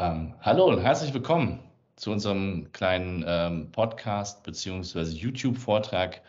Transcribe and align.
Ähm, 0.00 0.34
hallo 0.40 0.64
und 0.64 0.80
herzlich 0.80 1.12
willkommen 1.12 1.62
zu 1.96 2.10
unserem 2.10 2.72
kleinen 2.72 3.22
ähm, 3.28 3.70
Podcast 3.70 4.42
bzw. 4.44 5.02
YouTube-Vortrag, 5.02 6.22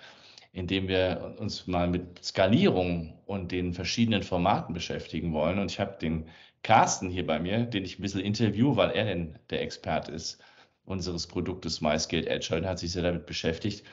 in 0.52 0.68
dem 0.68 0.90
wir 0.90 1.36
uns 1.40 1.68
mal 1.68 1.88
mit 1.88 2.22
Skalierung 2.22 3.18
und 3.28 3.54
den 3.54 3.74
verschiedenen 3.74 4.24
Formaten 4.24 4.74
beschäftigen 4.74 5.32
wollen. 5.32 5.58
Und 5.58 5.72
ich 5.72 5.80
habe 5.80 5.98
den 6.02 6.28
Carsten 6.64 7.10
hier 7.10 7.26
bei 7.26 7.40
mir, 7.40 7.64
den 7.64 7.86
ich 7.86 7.98
ein 7.98 8.02
bisschen 8.02 8.20
interview, 8.20 8.76
weil 8.76 8.92
er 8.92 9.06
denn 9.06 9.40
der 9.50 9.62
Experte 9.62 10.12
ist 10.12 10.44
unseres 10.84 11.26
Produktes 11.26 11.80
MyScaled 11.80 12.30
Agile 12.30 12.60
und 12.60 12.68
hat 12.68 12.80
sich 12.80 12.92
sehr 12.92 13.04
damit 13.04 13.26
beschäftigt. 13.26 13.86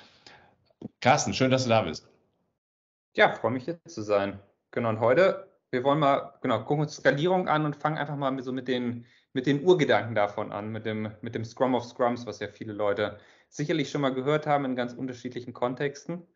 Carsten, 1.00 1.34
schön, 1.34 1.52
dass 1.52 1.62
du 1.62 1.68
da 1.68 1.82
bist. 1.82 2.04
Ja, 3.14 3.32
freue 3.32 3.52
mich 3.52 3.66
hier 3.66 3.78
zu 3.84 4.02
sein. 4.02 4.40
Genau, 4.72 4.88
und 4.88 4.98
heute, 4.98 5.48
wir 5.70 5.84
wollen 5.84 5.98
mal, 5.98 6.34
genau, 6.40 6.60
gucken 6.60 6.82
uns 6.82 6.96
Skalierung 6.96 7.48
an 7.48 7.64
und 7.64 7.76
fangen 7.76 7.98
einfach 7.98 8.16
mal 8.16 8.42
so 8.42 8.52
mit 8.52 8.68
den 8.68 9.06
mit 9.32 9.46
den 9.46 9.64
Urgedanken 9.64 10.14
davon 10.14 10.52
an, 10.52 10.72
mit 10.72 10.86
dem, 10.86 11.12
mit 11.20 11.34
dem 11.34 11.44
Scrum 11.44 11.74
of 11.74 11.84
Scrums, 11.84 12.26
was 12.26 12.40
ja 12.40 12.48
viele 12.48 12.72
Leute 12.72 13.18
sicherlich 13.48 13.90
schon 13.90 14.00
mal 14.00 14.12
gehört 14.12 14.46
haben 14.46 14.64
in 14.64 14.76
ganz 14.76 14.92
unterschiedlichen 14.94 15.52
Kontexten. 15.52 16.26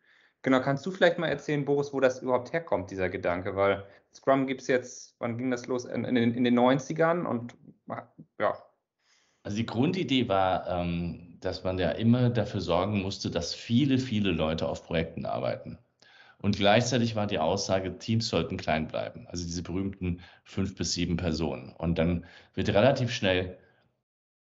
Genau, 0.41 0.61
kannst 0.61 0.85
du 0.85 0.91
vielleicht 0.91 1.19
mal 1.19 1.27
erzählen, 1.27 1.65
Boris, 1.65 1.93
wo 1.93 1.99
das 1.99 2.21
überhaupt 2.21 2.53
herkommt, 2.53 2.91
dieser 2.91 3.09
Gedanke? 3.09 3.55
Weil 3.55 3.85
Scrum 4.13 4.45
gibt 4.45 4.61
es 4.61 4.67
jetzt, 4.67 5.15
wann 5.19 5.37
ging 5.37 5.51
das 5.51 5.67
los? 5.67 5.85
In, 5.85 6.03
in, 6.05 6.15
in, 6.15 6.43
den 6.43 6.57
90ern 6.57 7.25
und 7.25 7.55
ja. 8.39 8.57
Also 9.43 9.57
die 9.57 9.65
Grundidee 9.65 10.27
war, 10.27 10.67
ähm, 10.67 11.37
dass 11.39 11.63
man 11.63 11.77
ja 11.77 11.91
immer 11.91 12.29
dafür 12.29 12.61
sorgen 12.61 13.01
musste, 13.01 13.29
dass 13.29 13.53
viele, 13.53 13.97
viele 13.97 14.31
Leute 14.31 14.67
auf 14.67 14.85
Projekten 14.85 15.25
arbeiten. 15.25 15.77
Und 16.43 16.57
gleichzeitig 16.57 17.15
war 17.15 17.25
die 17.25 17.39
Aussage, 17.39 17.97
Teams 17.99 18.27
sollten 18.27 18.57
klein 18.57 18.89
bleiben. 18.89 19.25
Also 19.29 19.45
diese 19.45 19.63
berühmten 19.63 20.19
fünf 20.43 20.75
bis 20.75 20.91
sieben 20.91 21.15
Personen. 21.15 21.71
Und 21.71 21.97
dann 21.97 22.25
wird 22.53 22.67
relativ 22.67 23.13
schnell 23.13 23.57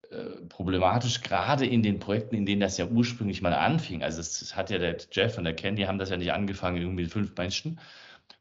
äh, 0.09 0.41
problematisch, 0.49 1.21
gerade 1.21 1.65
in 1.65 1.83
den 1.83 1.99
Projekten, 1.99 2.35
in 2.35 2.45
denen 2.45 2.59
das 2.59 2.77
ja 2.77 2.87
ursprünglich 2.87 3.41
mal 3.41 3.53
anfing. 3.53 4.03
Also 4.03 4.19
es 4.19 4.53
hat 4.53 4.69
ja 4.69 4.79
der 4.79 4.97
Jeff 5.13 5.37
und 5.37 5.45
der 5.45 5.55
Ken, 5.55 5.77
die 5.77 5.87
haben 5.87 5.97
das 5.97 6.09
ja 6.09 6.17
nicht 6.17 6.33
angefangen 6.33 6.75
irgendwie 6.75 7.03
mit 7.03 7.11
fünf 7.13 7.33
Menschen, 7.37 7.79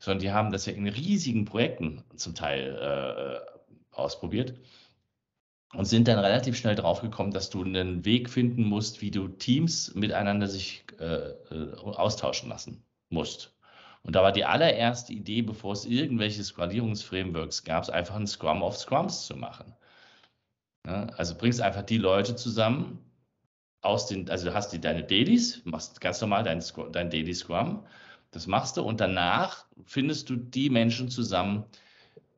sondern 0.00 0.22
die 0.22 0.32
haben 0.32 0.50
das 0.50 0.66
ja 0.66 0.72
in 0.72 0.88
riesigen 0.88 1.44
Projekten 1.44 2.02
zum 2.16 2.34
Teil 2.34 2.76
äh, 2.76 3.96
ausprobiert 3.96 4.54
und 5.72 5.84
sind 5.84 6.08
dann 6.08 6.18
relativ 6.18 6.56
schnell 6.56 6.74
draufgekommen, 6.74 7.32
dass 7.32 7.48
du 7.48 7.62
einen 7.62 8.04
Weg 8.04 8.28
finden 8.28 8.64
musst, 8.64 9.02
wie 9.02 9.12
du 9.12 9.28
Teams 9.28 9.94
miteinander 9.94 10.48
sich 10.48 10.84
äh, 10.98 11.04
äh 11.04 11.74
austauschen 11.76 12.48
lassen 12.48 12.82
musst. 13.10 13.54
Und 14.02 14.14
da 14.14 14.22
war 14.22 14.32
die 14.32 14.44
allererste 14.44 15.12
Idee, 15.12 15.42
bevor 15.42 15.72
es 15.72 15.84
irgendwelche 15.84 16.44
Skalierungsframeworks 16.44 17.64
gab, 17.64 17.88
einfach 17.88 18.14
ein 18.14 18.26
Scrum 18.26 18.62
of 18.62 18.76
Scrums 18.76 19.26
zu 19.26 19.36
machen. 19.36 19.74
Ja, 20.86 21.06
also 21.16 21.34
bringst 21.34 21.60
einfach 21.60 21.82
die 21.82 21.98
Leute 21.98 22.36
zusammen 22.36 23.04
aus 23.80 24.06
den, 24.06 24.30
also 24.30 24.46
du 24.46 24.54
hast 24.54 24.70
die, 24.70 24.80
deine 24.80 25.02
Dailies, 25.02 25.62
machst 25.64 26.00
ganz 26.00 26.20
normal 26.20 26.44
dein, 26.44 26.62
dein 26.92 27.10
Daily 27.10 27.34
Scrum, 27.34 27.84
das 28.30 28.46
machst 28.46 28.76
du 28.76 28.82
und 28.82 29.00
danach 29.00 29.66
findest 29.84 30.30
du 30.30 30.36
die 30.36 30.70
Menschen 30.70 31.08
zusammen, 31.08 31.64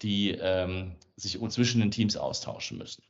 die 0.02 0.30
ähm, 0.30 0.96
sich 1.16 1.38
zwischen 1.50 1.80
den 1.80 1.90
Teams 1.90 2.16
austauschen 2.16 2.78
müssen. 2.78 3.02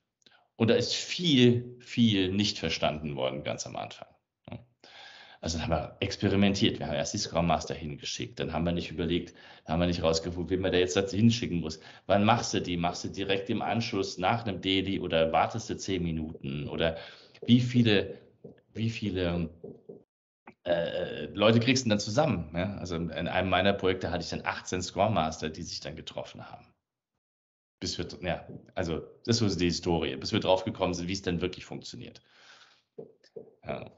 Und 0.56 0.70
da 0.70 0.74
ist 0.74 0.94
viel, 0.94 1.76
viel 1.80 2.32
nicht 2.32 2.58
verstanden 2.58 3.14
worden 3.14 3.44
ganz 3.44 3.66
am 3.66 3.76
Anfang. 3.76 4.08
Also 5.40 5.58
dann 5.58 5.68
haben 5.68 5.70
wir 5.70 5.96
experimentiert. 6.00 6.78
Wir 6.78 6.88
haben 6.88 6.94
erst 6.94 7.14
die 7.14 7.18
Scrum 7.18 7.46
Master 7.46 7.74
hingeschickt. 7.74 8.40
Dann 8.40 8.52
haben 8.52 8.64
wir 8.64 8.72
nicht 8.72 8.90
überlegt, 8.90 9.34
haben 9.66 9.80
wir 9.80 9.86
nicht 9.86 10.02
rausgefunden, 10.02 10.50
wen 10.50 10.60
man 10.60 10.72
da 10.72 10.78
jetzt 10.78 10.96
dazu 10.96 11.16
hinschicken 11.16 11.60
muss. 11.60 11.78
Wann 12.06 12.24
machst 12.24 12.54
du 12.54 12.60
die? 12.60 12.76
Machst 12.76 13.04
du 13.04 13.08
direkt 13.08 13.48
im 13.48 13.62
Anschluss 13.62 14.18
nach 14.18 14.44
einem 14.44 14.60
Daily 14.60 14.98
oder 14.98 15.32
wartest 15.32 15.70
du 15.70 15.76
zehn 15.76 16.02
Minuten? 16.02 16.68
Oder 16.68 16.96
wie 17.46 17.60
viele, 17.60 18.18
wie 18.72 18.90
viele 18.90 19.48
äh, 20.64 21.26
Leute 21.26 21.60
kriegst 21.60 21.84
du 21.84 21.90
dann 21.90 22.00
zusammen? 22.00 22.50
Ja? 22.54 22.76
Also 22.78 22.96
in 22.96 23.10
einem 23.10 23.48
meiner 23.48 23.74
Projekte 23.74 24.10
hatte 24.10 24.24
ich 24.24 24.30
dann 24.30 24.44
18 24.44 24.82
Scrum 24.82 25.14
Master, 25.14 25.50
die 25.50 25.62
sich 25.62 25.78
dann 25.78 25.94
getroffen 25.94 26.50
haben. 26.50 26.66
Bis 27.80 27.96
wir, 27.96 28.08
ja, 28.22 28.44
also 28.74 29.02
das 29.24 29.40
ist 29.40 29.52
so 29.52 29.58
die 29.58 29.66
Historie, 29.66 30.16
bis 30.16 30.32
wir 30.32 30.40
drauf 30.40 30.64
gekommen 30.64 30.94
sind, 30.94 31.06
wie 31.06 31.12
es 31.12 31.22
dann 31.22 31.40
wirklich 31.40 31.64
funktioniert. 31.64 32.22
Ja. 33.64 33.88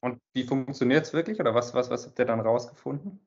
Und 0.00 0.18
wie 0.34 0.44
funktioniert 0.44 1.06
es 1.06 1.12
wirklich 1.12 1.40
oder 1.40 1.54
was, 1.54 1.74
was, 1.74 1.90
was 1.90 2.06
habt 2.06 2.18
ihr 2.18 2.24
dann 2.24 2.40
rausgefunden? 2.40 3.20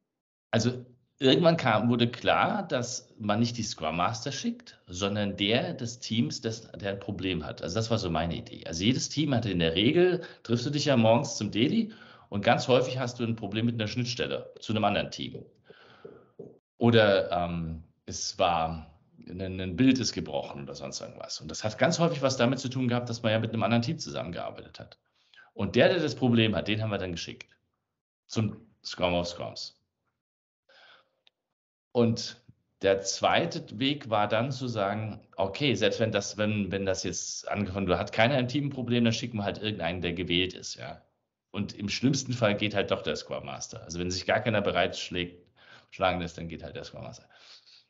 Also 0.52 0.86
irgendwann 1.20 1.58
kam, 1.58 1.90
wurde 1.90 2.10
klar, 2.10 2.68
dass 2.68 3.14
man 3.20 3.40
nicht 3.40 3.58
die 3.58 3.64
Scrum 3.64 3.98
Master 3.98 4.32
schickt, 4.32 4.82
sondern 4.88 5.38
der 5.38 5.74
des 5.74 6.00
Teams, 6.00 6.42
das, 6.42 6.72
der 6.72 6.94
ein 6.94 7.00
Problem 7.00 7.46
hat. 7.46 7.62
Also 7.62 7.76
das 7.76 7.92
war 7.92 7.98
so 7.98 8.10
meine 8.10 8.36
Idee. 8.36 8.64
Also 8.66 8.84
jedes 8.84 9.10
Team 9.10 9.34
hatte 9.34 9.52
in 9.52 9.60
der 9.60 9.76
Regel, 9.76 10.22
triffst 10.44 10.66
du 10.66 10.70
dich 10.70 10.86
ja 10.86 10.98
morgens 10.98 11.38
zum 11.38 11.52
Daily 11.52 11.92
und 12.30 12.44
ganz 12.44 12.68
häufig 12.68 12.98
hast 12.98 13.20
du 13.20 13.24
ein 13.24 13.36
Problem 13.36 13.66
mit 13.68 13.76
einer 13.76 13.88
Schnittstelle 13.88 14.52
zu 14.60 14.74
einem 14.74 14.84
anderen 14.86 15.12
Team. 15.12 15.46
Oder 16.78 17.32
ähm, 17.32 17.84
es 18.06 18.38
war 18.40 18.94
ein, 19.28 19.62
ein 19.62 19.76
Bild 19.76 20.00
ist 20.00 20.14
gebrochen 20.14 20.64
oder 20.64 20.76
sonst 20.76 21.00
irgendwas. 21.00 21.40
Und 21.40 21.50
das 21.50 21.64
hat 21.64 21.78
ganz 21.78 22.00
häufig 22.00 22.22
was 22.22 22.38
damit 22.38 22.60
zu 22.60 22.70
tun 22.70 22.88
gehabt, 22.88 23.10
dass 23.10 23.24
man 23.24 23.32
ja 23.32 23.40
mit 23.40 23.54
einem 23.54 23.64
anderen 23.64 23.84
Team 23.84 24.00
zusammengearbeitet 24.00 24.80
hat. 24.80 24.98
Und 25.54 25.76
der, 25.76 25.90
der 25.90 26.00
das 26.00 26.16
Problem 26.16 26.56
hat, 26.56 26.68
den 26.68 26.82
haben 26.82 26.90
wir 26.90 26.98
dann 26.98 27.12
geschickt. 27.12 27.56
Zum 28.28 28.58
Scrum 28.84 29.14
of 29.14 29.28
Scrums. 29.28 29.80
Und 31.92 32.42
der 32.82 33.02
zweite 33.02 33.80
Weg 33.80 34.10
war 34.10 34.28
dann 34.28 34.52
zu 34.52 34.68
sagen, 34.68 35.22
okay, 35.38 35.74
selbst 35.76 36.00
wenn 36.00 36.12
das, 36.12 36.38
wenn, 36.38 36.72
wenn 36.72 36.86
das 36.86 37.04
jetzt 37.04 37.48
angefangen, 37.48 37.90
hat 37.98 38.12
keiner 38.12 38.38
im 38.38 38.48
Team 38.48 38.66
ein 38.66 38.70
Problem, 38.72 39.06
dann 39.06 39.14
schicken 39.14 39.38
wir 39.38 39.46
halt 39.46 39.60
irgendeinen, 39.60 40.02
der 40.02 40.14
gewählt 40.14 40.54
ist, 40.54 40.76
ja. 40.76 41.02
Und 41.52 41.74
im 41.74 41.88
schlimmsten 41.88 42.34
Fall 42.34 42.56
geht 42.56 42.74
halt 42.74 42.90
doch 42.90 43.04
der 43.04 43.16
Scrum 43.16 43.46
Master. 43.46 43.84
Also 43.84 44.00
wenn 44.00 44.10
sich 44.10 44.26
gar 44.26 44.40
keiner 44.42 44.62
bereit 44.62 44.98
schlägt, 44.98 45.48
schlagen 45.92 46.20
lässt, 46.20 46.38
dann 46.38 46.48
geht 46.48 46.64
halt 46.64 46.76
der 46.76 46.84
Scrum 46.84 47.04
Master. 47.04 47.30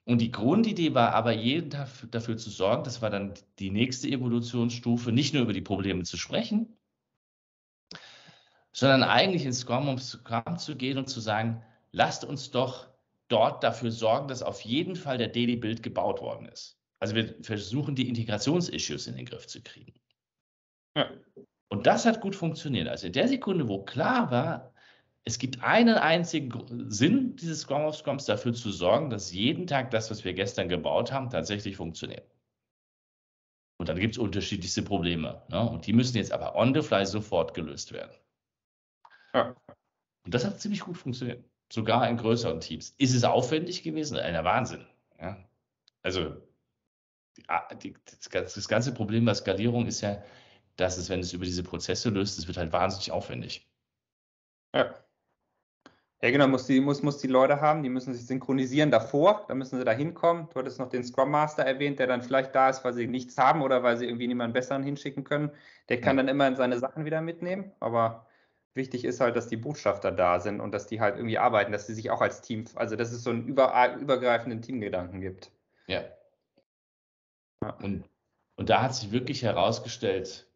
Und 0.06 0.19
die 0.19 0.31
Grundidee 0.31 0.94
war 0.94 1.13
aber, 1.13 1.31
jeden 1.31 1.69
Tag 1.69 1.88
dafür 2.12 2.35
zu 2.35 2.50
sorgen, 2.50 2.84
das 2.84 3.01
war 3.01 3.09
dann 3.09 3.34
die 3.59 3.72
nächste 3.72 4.09
Evolutionsstufe, 4.09 5.13
nicht 5.13 5.34
nur 5.34 5.44
über 5.44 5.53
die 5.53 5.62
Probleme 5.62 6.03
zu 6.03 6.18
sprechen, 6.18 6.78
sondern 8.74 9.04
eigentlich 9.04 9.46
ins 9.46 9.60
Scrum, 9.60 9.88
um 9.88 9.98
Scrum 10.00 10.58
zu 10.58 10.76
gehen 10.76 10.98
und 10.98 11.08
zu 11.08 11.20
sagen, 11.20 11.64
lasst 11.92 12.26
uns 12.26 12.52
doch 12.52 12.88
dort 13.28 13.64
dafür 13.64 13.92
sorgen, 13.92 14.28
dass 14.28 14.44
auf 14.44 14.62
jeden 14.62 14.96
Fall 14.96 15.18
der 15.18 15.30
Daily 15.30 15.56
Build 15.56 15.84
gebaut 15.84 16.22
worden 16.22 16.48
ist. 16.48 16.78
Also 17.00 17.16
wir 17.16 17.36
versuchen 17.42 17.96
die 17.96 18.10
Integrationsissues 18.10 19.08
in 19.08 19.16
den 19.16 19.26
Griff 19.26 19.48
zu 19.48 19.62
kriegen. 19.62 19.94
Ja. 20.96 21.10
Und 21.70 21.88
das 21.88 22.06
hat 22.06 22.22
gut 22.22 22.36
funktioniert. 22.36 22.88
Also 22.88 23.08
in 23.08 23.14
der 23.14 23.28
Sekunde, 23.28 23.68
wo 23.68 23.84
klar 23.84 24.30
war, 24.32 24.74
es 25.26 25.40
gibt 25.40 25.64
einen 25.64 25.96
einzigen 25.96 26.90
Sinn 26.92 27.36
dieses 27.36 27.62
Scrum 27.62 27.84
of 27.84 27.96
Scrums, 27.96 28.26
dafür 28.26 28.54
zu 28.54 28.72
sorgen, 28.72 29.10
dass 29.10 29.32
jeden 29.32 29.68
Tag 29.68 29.92
das, 29.92 30.12
was 30.12 30.24
wir 30.26 30.34
gestern 30.34 30.68
gebaut 30.68 31.12
haben, 31.12 31.30
tatsächlich 31.30 31.78
funktioniert. 31.78 32.30
Und 33.80 33.90
dann 33.90 34.00
gibt 34.00 34.16
es 34.16 34.18
unterschiedlichste 34.18 34.84
Probleme. 34.84 35.42
Ne? 35.50 35.68
Und 35.70 35.88
die 35.88 35.94
müssen 35.94 36.18
jetzt 36.18 36.32
aber 36.32 36.56
on 36.56 36.74
the 36.74 36.82
fly 36.82 37.06
sofort 37.06 37.54
gelöst 37.54 37.92
werden. 37.92 38.14
Ja. 39.34 39.56
Und 40.26 40.34
das 40.34 40.46
hat 40.46 40.60
ziemlich 40.60 40.82
gut 40.82 40.98
funktioniert. 40.98 41.44
Sogar 41.72 42.08
in 42.08 42.18
größeren 42.18 42.60
Teams. 42.60 42.94
Ist 42.98 43.16
es 43.16 43.24
aufwendig 43.24 43.84
gewesen? 43.84 44.18
Ein 44.18 44.44
Wahnsinn. 44.44 44.86
Ja. 45.20 45.38
Also 46.04 46.36
die, 47.82 47.96
das 48.32 48.68
ganze 48.68 48.94
Problem 48.94 49.26
bei 49.26 49.34
Skalierung 49.34 49.88
ist 49.88 50.02
ja, 50.02 50.22
dass 50.76 50.98
es, 50.98 51.10
wenn 51.10 51.20
es 51.20 51.34
über 51.34 51.46
diese 51.46 51.64
Prozesse 51.64 52.10
löst, 52.10 52.38
es 52.38 52.48
wird 52.48 52.58
halt 52.58 52.72
wahnsinnig 52.72 53.12
aufwendig. 53.12 53.68
Ja. 54.74 54.94
Ja, 56.22 56.32
genau, 56.32 56.48
muss 56.48 56.68
die, 56.68 56.80
muss, 56.80 57.04
muss 57.04 57.18
die 57.18 57.28
Leute 57.28 57.60
haben, 57.60 57.84
die 57.84 57.90
müssen 57.90 58.14
sich 58.14 58.26
synchronisieren 58.26 58.92
davor, 58.92 59.44
da 59.50 59.56
müssen 59.56 59.78
sie 59.78 59.84
da 59.84 59.92
hinkommen. 59.92 60.48
Du 60.54 60.60
hattest 60.60 60.80
noch 60.80 60.88
den 60.88 61.04
Scrum 61.04 61.30
Master 61.30 61.63
erwähnt, 61.63 62.00
der 62.00 62.07
dann 62.07 62.22
vielleicht 62.22 62.56
da 62.56 62.69
ist, 62.69 62.86
weil 62.86 62.94
sie 62.94 63.07
nichts 63.07 63.38
haben 63.38 63.62
oder 63.62 63.84
weil 63.84 63.98
sie 63.98 64.06
irgendwie 64.06 64.28
niemanden 64.28 64.54
besseren 64.54 64.84
hinschicken 64.84 65.25
können. 65.25 65.52
Der 65.90 66.00
kann 66.00 66.16
ja. 66.16 66.24
dann 66.24 66.30
immer 66.30 66.56
seine 66.56 66.80
Sachen 66.80 67.04
wieder 67.04 67.19
mitnehmen, 67.19 67.74
aber 67.81 68.25
wichtig 68.75 69.06
ist 69.06 69.20
halt, 69.20 69.36
dass 69.36 69.48
die 69.48 69.58
Botschafter 69.58 70.12
da 70.12 70.40
sind 70.40 70.60
und 70.60 70.72
dass 70.72 70.88
die 70.88 71.00
halt 71.00 71.16
irgendwie 71.16 71.38
arbeiten, 71.38 71.72
dass 71.72 71.88
sie 71.88 71.94
sich 71.94 72.10
auch 72.10 72.22
als 72.22 72.42
Team, 72.42 72.66
also 72.75 72.96
dass 72.96 73.12
es 73.12 73.24
so 73.24 73.30
einen 73.30 73.46
über, 73.46 73.96
übergreifenden 73.96 74.62
Teamgedanken 74.62 75.22
gibt. 75.22 75.52
Ja. 75.88 76.04
Und, 77.81 78.04
und 78.56 78.70
da 78.70 78.81
hat 78.81 78.96
sich 78.96 79.12
wirklich 79.12 79.44
herausgestellt, 79.44 80.48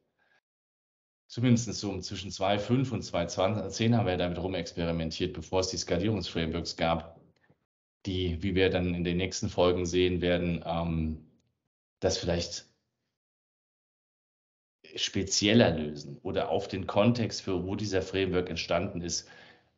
zumindest 1.27 1.71
so 1.73 1.99
zwischen 1.99 2.31
2.5 2.31 2.91
und 2.91 3.03
2.10 3.03 3.95
haben 3.95 4.07
wir 4.07 4.17
damit 4.17 4.37
rumexperimentiert, 4.37 5.33
bevor 5.33 5.61
es 5.61 5.69
die 5.69 5.77
Skalierungsframeworks 5.77 6.75
gab, 6.77 7.19
die, 8.05 8.41
wie 8.41 8.55
wir 8.55 8.69
dann 8.69 8.93
in 8.93 9.03
den 9.03 9.17
nächsten 9.17 9.49
Folgen 9.49 9.85
sehen 9.85 10.21
werden, 10.21 10.63
ähm, 10.65 11.25
dass 11.99 12.17
vielleicht 12.17 12.67
spezieller 14.97 15.71
lösen 15.71 16.19
oder 16.23 16.49
auf 16.49 16.67
den 16.67 16.87
Kontext, 16.87 17.41
für 17.41 17.65
wo 17.65 17.75
dieser 17.75 18.01
Framework 18.01 18.49
entstanden 18.49 19.01
ist, 19.01 19.29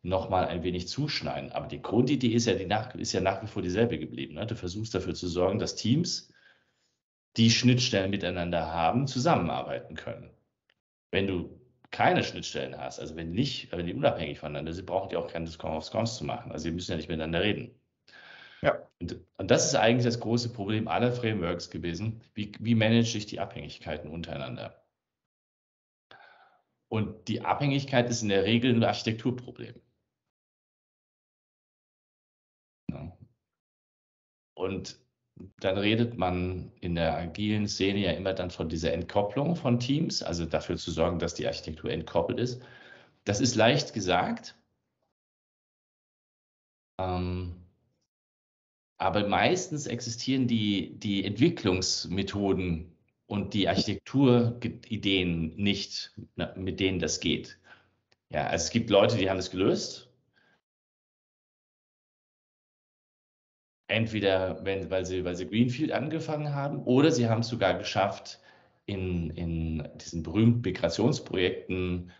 nochmal 0.02 0.46
ein 0.46 0.62
wenig 0.62 0.88
zuschneiden. 0.88 1.52
Aber 1.52 1.66
die 1.66 1.82
Grundidee 1.82 2.28
ist 2.28 2.46
ja, 2.46 2.54
die 2.54 2.66
nach, 2.66 2.94
ist 2.94 3.12
ja 3.12 3.20
nach 3.20 3.42
wie 3.42 3.46
vor 3.46 3.62
dieselbe 3.62 3.98
geblieben. 3.98 4.34
Ne? 4.34 4.46
Du 4.46 4.56
versuchst 4.56 4.94
dafür 4.94 5.14
zu 5.14 5.28
sorgen, 5.28 5.58
dass 5.58 5.76
Teams 5.76 6.32
die 7.36 7.50
Schnittstellen 7.50 8.10
miteinander 8.10 8.72
haben, 8.72 9.06
zusammenarbeiten 9.06 9.94
können. 9.94 10.30
Wenn 11.10 11.26
du 11.26 11.60
keine 11.90 12.22
Schnittstellen 12.24 12.78
hast, 12.78 13.00
also 13.00 13.16
wenn 13.16 13.32
nicht, 13.32 13.72
wenn 13.72 13.86
die 13.86 13.94
unabhängig 13.94 14.38
voneinander 14.38 14.72
sind, 14.72 14.86
brauchen 14.86 15.10
die 15.10 15.16
auch 15.16 15.28
keinen 15.28 15.46
Scrum 15.46 15.76
of 15.76 15.84
Scrums 15.84 16.16
zu 16.16 16.24
machen. 16.24 16.52
Also 16.52 16.64
sie 16.64 16.70
müssen 16.70 16.92
ja 16.92 16.96
nicht 16.96 17.08
miteinander 17.08 17.42
reden. 17.42 17.74
Ja. 18.62 18.86
Und, 19.00 19.18
und, 19.38 19.50
das 19.50 19.66
ist 19.66 19.74
eigentlich 19.74 20.04
das 20.04 20.20
große 20.20 20.52
Problem 20.52 20.86
aller 20.86 21.12
Frameworks 21.12 21.70
gewesen. 21.70 22.20
Wie, 22.34 22.52
wie 22.60 22.74
manage 22.74 23.16
ich 23.16 23.26
die 23.26 23.40
Abhängigkeiten 23.40 24.10
untereinander? 24.10 24.80
Und 26.90 27.28
die 27.28 27.42
Abhängigkeit 27.42 28.10
ist 28.10 28.22
in 28.22 28.30
der 28.30 28.44
Regel 28.44 28.74
ein 28.74 28.82
Architekturproblem. 28.82 29.80
Und 34.54 35.00
dann 35.60 35.78
redet 35.78 36.18
man 36.18 36.72
in 36.80 36.96
der 36.96 37.16
agilen 37.16 37.68
Szene 37.68 38.00
ja 38.00 38.10
immer 38.12 38.34
dann 38.34 38.50
von 38.50 38.68
dieser 38.68 38.92
Entkopplung 38.92 39.54
von 39.56 39.78
Teams, 39.78 40.22
also 40.22 40.44
dafür 40.46 40.76
zu 40.76 40.90
sorgen, 40.90 41.20
dass 41.20 41.34
die 41.34 41.46
Architektur 41.46 41.90
entkoppelt 41.90 42.40
ist. 42.40 42.60
Das 43.24 43.40
ist 43.40 43.54
leicht 43.54 43.94
gesagt. 43.94 44.56
Ähm, 46.98 47.54
aber 48.98 49.28
meistens 49.28 49.86
existieren 49.86 50.48
die, 50.48 50.98
die 50.98 51.24
Entwicklungsmethoden 51.24 52.92
und 53.30 53.54
die 53.54 53.68
Architekturideen 53.68 55.54
nicht, 55.56 56.12
mit 56.56 56.80
denen 56.80 56.98
das 56.98 57.20
geht. 57.20 57.60
Ja, 58.30 58.48
also 58.48 58.64
es 58.64 58.70
gibt 58.70 58.90
Leute, 58.90 59.16
die 59.16 59.30
haben 59.30 59.38
es 59.38 59.52
gelöst. 59.52 60.10
Entweder 63.86 64.64
wenn, 64.64 64.90
weil, 64.90 65.04
sie, 65.06 65.24
weil 65.24 65.36
sie 65.36 65.46
Greenfield 65.46 65.92
angefangen 65.92 66.54
haben 66.54 66.82
oder 66.84 67.12
sie 67.12 67.28
haben 67.28 67.42
es 67.42 67.48
sogar 67.48 67.74
geschafft, 67.74 68.40
in, 68.86 69.30
in 69.30 69.88
diesen 70.00 70.24
berühmten 70.24 70.62
Migrationsprojekten 70.62 72.10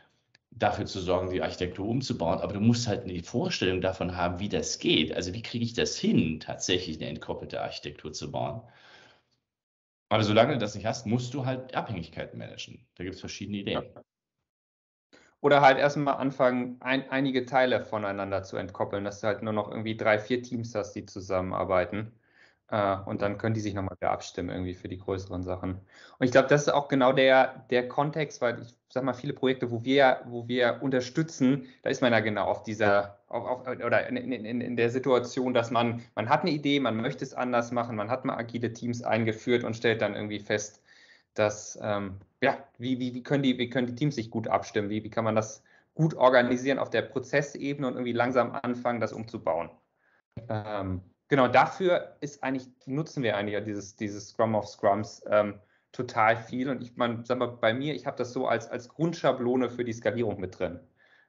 dafür 0.53 0.87
zu 0.87 1.01
sorgen, 1.01 1.31
die 1.31 1.43
Architektur 1.43 1.89
umzubauen, 1.89 2.39
aber 2.41 2.53
du 2.55 2.61
musst 2.61 2.87
halt 2.87 3.05
eine 3.05 3.23
Vorstellung 3.25 3.81
davon 3.81 4.17
haben, 4.17 4.39
wie 4.39 4.49
das 4.49 4.79
geht. 4.79 5.13
Also 5.13 5.35
wie 5.35 5.43
kriege 5.43 5.65
ich 5.65 5.75
das 5.75 5.97
hin, 5.97 6.39
tatsächlich 6.41 6.99
eine 6.99 7.09
entkoppelte 7.09 7.61
Architektur 7.63 8.13
zu 8.13 8.31
bauen. 8.31 8.63
Aber 10.11 10.25
solange 10.25 10.55
du 10.55 10.59
das 10.59 10.75
nicht 10.75 10.87
hast, 10.87 11.07
musst 11.07 11.33
du 11.35 11.47
halt 11.47 11.75
Abhängigkeiten 11.75 12.37
managen. 12.37 12.85
Da 12.97 13.05
gibt 13.05 13.15
es 13.15 13.21
verschiedene 13.21 13.59
Ideen. 13.59 13.95
Oder 15.41 15.63
halt 15.63 15.79
erstmal 15.79 16.17
anfangen, 16.17 16.77
ein, 16.81 17.09
einige 17.11 17.47
Teile 17.47 17.85
voneinander 17.85 18.43
zu 18.43 18.57
entkoppeln, 18.57 19.05
dass 19.05 19.21
du 19.21 19.29
halt 19.29 19.43
nur 19.43 19.53
noch 19.53 19.71
irgendwie 19.71 19.97
drei, 19.97 20.19
vier 20.19 20.43
Teams 20.43 20.75
hast, 20.75 20.93
die 20.95 21.07
zusammenarbeiten. 21.07 22.13
Äh, 22.71 22.97
und 23.05 23.23
dann 23.23 23.39
können 23.39 23.55
die 23.55 23.61
sich 23.61 23.75
nochmal 23.75 23.97
wieder 23.97 24.11
abstimmen 24.11 24.51
irgendwie 24.51 24.75
für 24.75 24.89
die 24.89 24.99
größeren 24.99 25.43
Sachen. 25.43 25.81
Und 26.19 26.25
ich 26.25 26.31
glaube, 26.31 26.49
das 26.49 26.63
ist 26.63 26.69
auch 26.69 26.89
genau 26.89 27.13
der, 27.13 27.67
der 27.71 27.89
Kontext, 27.89 28.41
weil 28.41 28.63
ich 28.63 28.75
sag 28.89 29.05
mal, 29.05 29.13
viele 29.13 29.33
Projekte, 29.33 29.71
wo 29.71 29.85
wir, 29.85 30.21
wo 30.27 30.49
wir 30.49 30.79
unterstützen, 30.81 31.67
da 31.83 31.91
ist 31.91 32.01
man 32.03 32.13
ja 32.13 32.21
genau 32.21 32.45
auf 32.45 32.63
dieser, 32.63 33.19
auf, 33.29 33.45
auf, 33.45 33.67
oder 33.67 34.07
in, 34.09 34.17
in, 34.17 34.61
in 34.61 34.77
der 34.77 34.91
Situation, 34.91 35.55
dass 35.55 35.71
man, 35.71 36.03
man 36.15 36.29
hat 36.29 36.43
eine 36.43 36.51
Idee, 36.51 36.81
man 36.81 36.97
möchte 36.97 37.25
es 37.25 37.35
anders 37.35 37.73
machen, 37.73 37.97
man 37.97 38.11
hat 38.11 38.25
mal 38.25 38.37
agile 38.37 38.73
Teams 38.73 39.03
eingeführt 39.03 39.65
und 39.65 39.77
stellt 39.77 40.03
dann 40.03 40.15
irgendwie 40.15 40.41
fest, 40.41 40.83
dass, 41.35 41.79
ähm, 41.83 42.17
ja, 42.41 42.59
wie, 42.79 42.99
wie, 42.99 43.15
wie, 43.15 43.23
können 43.23 43.43
die, 43.43 43.59
wie 43.59 43.71
können 43.71 43.87
die 43.87 43.95
Teams 43.95 44.15
sich 44.17 44.31
gut 44.31 44.49
abstimmen, 44.49 44.91
wie, 44.91 45.05
wie 45.05 45.11
kann 45.11 45.25
man 45.25 45.37
das 45.37 45.63
gut 45.95 46.15
organisieren 46.15 46.79
auf 46.79 46.91
der 46.91 47.03
Prozessebene 47.03 47.87
und 47.87 47.95
irgendwie 47.95 48.13
langsam 48.13 48.53
anfangen, 48.53 49.01
das 49.01 49.13
umzubauen. 49.13 49.71
Ähm, 50.49 51.03
genau 51.31 51.49
dafür 51.49 52.17
ist 52.21 52.43
eigentlich, 52.45 52.69
nutzen 52.85 53.23
wir 53.23 53.37
eigentlich 53.37 53.65
dieses, 53.65 53.97
dieses 53.97 54.29
Scrum 54.29 54.55
of 54.55 54.67
Scrums 54.67 55.23
ähm, 55.31 55.59
total 55.93 56.37
viel. 56.37 56.69
Und 56.69 56.83
ich 56.83 56.97
meine, 56.97 57.25
sag 57.25 57.39
mal, 57.39 57.47
bei 57.47 57.73
mir, 57.73 57.95
ich 57.95 58.05
habe 58.05 58.19
das 58.19 58.35
so 58.35 58.47
als, 58.47 58.69
als 58.69 58.91
Grundschablone 58.91 59.71
für 59.71 59.85
die 59.85 59.95
Skalierung 59.95 60.39
mit 60.39 60.59
drin. 60.59 60.81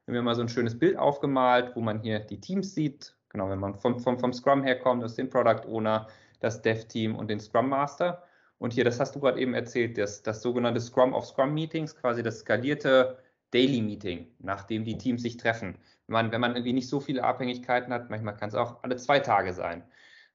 Haben 0.06 0.14
wir 0.14 0.22
mal 0.22 0.34
so 0.34 0.42
ein 0.42 0.48
schönes 0.48 0.78
Bild 0.78 0.98
aufgemalt, 0.98 1.74
wo 1.74 1.80
man 1.80 2.00
hier 2.00 2.18
die 2.18 2.40
Teams 2.40 2.74
sieht. 2.74 3.16
Genau, 3.30 3.48
wenn 3.48 3.60
man 3.60 3.76
vom, 3.76 3.98
vom, 3.98 4.18
vom 4.18 4.32
Scrum 4.32 4.62
herkommt, 4.62 5.02
das 5.02 5.12
ist 5.12 5.18
den 5.18 5.30
Product 5.30 5.66
Owner, 5.66 6.08
das 6.40 6.60
Dev-Team 6.60 7.14
und 7.14 7.28
den 7.28 7.40
Scrum 7.40 7.68
Master. 7.68 8.24
Und 8.58 8.72
hier, 8.72 8.84
das 8.84 9.00
hast 9.00 9.14
du 9.14 9.20
gerade 9.20 9.40
eben 9.40 9.54
erzählt, 9.54 9.96
das, 9.96 10.22
das 10.22 10.42
sogenannte 10.42 10.80
Scrum 10.80 11.14
of 11.14 11.24
Scrum 11.24 11.54
Meetings, 11.54 11.96
quasi 11.96 12.22
das 12.22 12.40
skalierte 12.40 13.18
Daily 13.52 13.80
Meeting, 13.80 14.26
nachdem 14.40 14.84
die 14.84 14.98
Teams 14.98 15.22
sich 15.22 15.36
treffen. 15.36 15.78
Wenn 16.12 16.26
man, 16.26 16.32
wenn 16.32 16.40
man 16.42 16.54
irgendwie 16.54 16.74
nicht 16.74 16.88
so 16.88 17.00
viele 17.00 17.24
Abhängigkeiten 17.24 17.92
hat, 17.92 18.10
manchmal 18.10 18.36
kann 18.36 18.50
es 18.50 18.54
auch 18.54 18.82
alle 18.82 18.96
zwei 18.96 19.18
Tage 19.18 19.54
sein. 19.54 19.82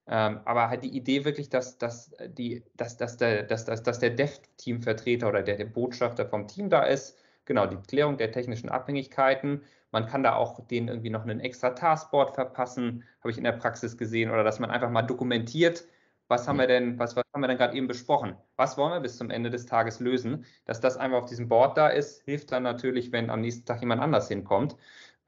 Ähm, 0.08 0.40
aber 0.44 0.68
halt 0.70 0.82
die 0.82 0.96
Idee 0.96 1.24
wirklich, 1.24 1.50
dass, 1.50 1.78
dass, 1.78 2.12
die, 2.26 2.64
dass, 2.76 2.96
dass 2.96 3.16
der, 3.16 3.44
dass, 3.44 3.64
dass, 3.64 3.82
dass 3.84 3.98
der 4.00 4.10
Dev-Team-Vertreter 4.10 5.28
oder 5.28 5.42
der, 5.42 5.56
der 5.56 5.66
Botschafter 5.66 6.26
vom 6.26 6.48
Team 6.48 6.68
da 6.68 6.82
ist, 6.82 7.16
genau, 7.44 7.66
die 7.66 7.76
Klärung 7.76 8.16
der 8.16 8.32
technischen 8.32 8.70
Abhängigkeiten. 8.70 9.62
Man 9.92 10.06
kann 10.06 10.24
da 10.24 10.34
auch 10.34 10.66
denen 10.66 10.88
irgendwie 10.88 11.10
noch 11.10 11.22
einen 11.22 11.40
extra 11.40 11.70
Taskboard 11.70 12.34
verpassen, 12.34 13.04
habe 13.20 13.30
ich 13.30 13.38
in 13.38 13.44
der 13.44 13.52
Praxis 13.52 13.96
gesehen, 13.96 14.30
oder 14.30 14.42
dass 14.42 14.58
man 14.58 14.70
einfach 14.70 14.90
mal 14.90 15.02
dokumentiert, 15.02 15.84
was 16.28 16.46
haben 16.46 16.58
wir 16.58 16.66
denn, 16.66 16.98
was, 16.98 17.16
was 17.16 17.24
haben 17.32 17.40
wir 17.40 17.48
denn 17.48 17.56
gerade 17.56 17.74
eben 17.74 17.88
besprochen? 17.88 18.36
Was 18.56 18.76
wollen 18.76 18.92
wir 18.92 19.00
bis 19.00 19.16
zum 19.16 19.30
Ende 19.30 19.48
des 19.48 19.64
Tages 19.64 19.98
lösen? 19.98 20.44
Dass 20.66 20.78
das 20.78 20.98
einfach 20.98 21.22
auf 21.22 21.28
diesem 21.28 21.48
Board 21.48 21.78
da 21.78 21.88
ist, 21.88 22.22
hilft 22.24 22.52
dann 22.52 22.62
natürlich, 22.64 23.12
wenn 23.12 23.30
am 23.30 23.40
nächsten 23.40 23.64
Tag 23.64 23.80
jemand 23.80 24.02
anders 24.02 24.28
hinkommt. 24.28 24.76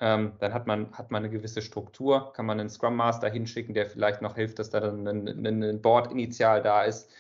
Ähm, 0.01 0.33
dann 0.39 0.55
hat 0.55 0.67
man, 0.67 0.93
hat 0.93 1.11
man 1.11 1.25
eine 1.25 1.31
gewisse 1.31 1.61
Struktur, 1.61 2.33
kann 2.33 2.47
man 2.47 2.59
einen 2.59 2.71
Scrum 2.71 2.97
Master 2.97 3.29
hinschicken, 3.29 3.75
der 3.75 3.87
vielleicht 3.87 4.23
noch 4.23 4.35
hilft, 4.35 4.59
dass 4.59 4.71
da 4.71 4.81
dann 4.81 5.07
ein, 5.07 5.47
ein 5.47 5.83
Board 5.83 6.11
initial 6.11 6.63
da 6.63 6.85
ist. 6.85 7.11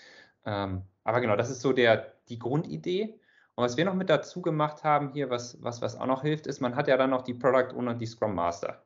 Ähm, 0.47 0.82
aber 1.05 1.21
genau, 1.21 1.37
das 1.37 1.50
ist 1.50 1.61
so 1.61 1.73
der, 1.73 2.15
die 2.31 2.38
Grundidee. 2.38 3.21
Und 3.55 3.65
was 3.65 3.77
wir 3.77 3.85
noch 3.85 3.94
mit 3.94 4.09
dazu 4.09 4.41
gemacht 4.41 4.85
haben 4.85 5.11
hier, 5.12 5.29
was, 5.29 5.62
was, 5.62 5.82
was 5.82 5.99
auch 5.99 6.06
noch 6.06 6.23
hilft, 6.23 6.47
ist, 6.47 6.61
man 6.61 6.75
hat 6.75 6.88
ja 6.88 6.97
dann 6.97 7.11
noch 7.11 7.23
die 7.23 7.35
Product 7.35 7.75
Owner 7.77 7.91
und 7.93 8.00
die 8.00 8.06
Scrum 8.06 8.35
Master. 8.35 8.82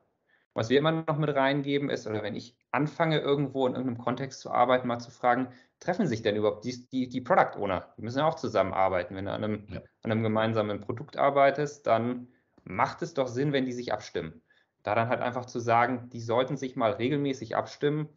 Was 0.53 0.69
wir 0.69 0.79
immer 0.79 0.91
noch 0.91 1.17
mit 1.17 1.33
reingeben 1.33 1.89
ist, 1.89 2.07
oder 2.07 2.23
wenn 2.23 2.35
ich 2.35 2.57
anfange, 2.71 3.19
irgendwo 3.19 3.67
in 3.67 3.75
irgendeinem 3.75 4.03
Kontext 4.03 4.41
zu 4.41 4.51
arbeiten, 4.51 4.87
mal 4.87 4.99
zu 4.99 5.11
fragen, 5.11 5.49
treffen 5.79 6.07
sich 6.07 6.21
denn 6.21 6.35
überhaupt 6.35 6.65
die, 6.65 6.87
die, 6.89 7.07
die 7.07 7.21
Product 7.21 7.57
Owner? 7.57 7.93
Die 7.97 8.01
müssen 8.01 8.19
ja 8.19 8.27
auch 8.27 8.35
zusammenarbeiten. 8.35 9.15
Wenn 9.15 9.25
du 9.25 9.31
an 9.31 9.43
einem, 9.43 9.67
ja. 9.69 9.81
an 10.03 10.11
einem 10.11 10.23
gemeinsamen 10.23 10.81
Produkt 10.81 11.17
arbeitest, 11.17 11.87
dann 11.87 12.27
macht 12.65 13.01
es 13.01 13.13
doch 13.13 13.27
Sinn, 13.27 13.53
wenn 13.53 13.65
die 13.65 13.73
sich 13.73 13.93
abstimmen. 13.93 14.41
Da 14.83 14.93
dann 14.93 15.09
halt 15.09 15.21
einfach 15.21 15.45
zu 15.45 15.59
sagen, 15.59 16.09
die 16.11 16.21
sollten 16.21 16.57
sich 16.57 16.75
mal 16.75 16.91
regelmäßig 16.91 17.55
abstimmen. 17.55 18.09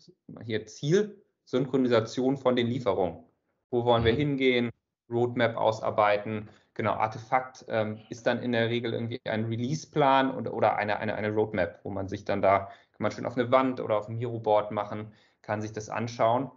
Hier 0.44 0.66
Ziel, 0.66 1.22
Synchronisation 1.44 2.36
von 2.36 2.56
den 2.56 2.66
Lieferungen. 2.66 3.24
Wo 3.70 3.84
wollen 3.84 4.04
wir 4.04 4.12
mhm. 4.12 4.18
hingehen? 4.18 4.70
Roadmap 5.10 5.56
ausarbeiten. 5.56 6.48
Genau, 6.74 6.92
Artefakt 6.92 7.64
ähm, 7.68 7.98
ist 8.08 8.26
dann 8.26 8.42
in 8.42 8.52
der 8.52 8.68
Regel 8.68 8.92
irgendwie 8.92 9.20
ein 9.24 9.46
Release-Plan 9.46 10.34
oder, 10.34 10.52
oder 10.52 10.76
eine, 10.76 10.98
eine, 10.98 11.14
eine 11.14 11.30
Roadmap, 11.30 11.80
wo 11.82 11.90
man 11.90 12.08
sich 12.08 12.24
dann 12.24 12.42
da, 12.42 12.58
kann 12.58 13.00
man 13.00 13.10
schön 13.12 13.26
auf 13.26 13.36
eine 13.36 13.50
Wand 13.50 13.80
oder 13.80 13.96
auf 13.96 14.08
ein 14.08 14.18
Miro-Board 14.18 14.70
machen, 14.70 15.12
kann 15.42 15.62
sich 15.62 15.72
das 15.72 15.88
anschauen. 15.88 16.50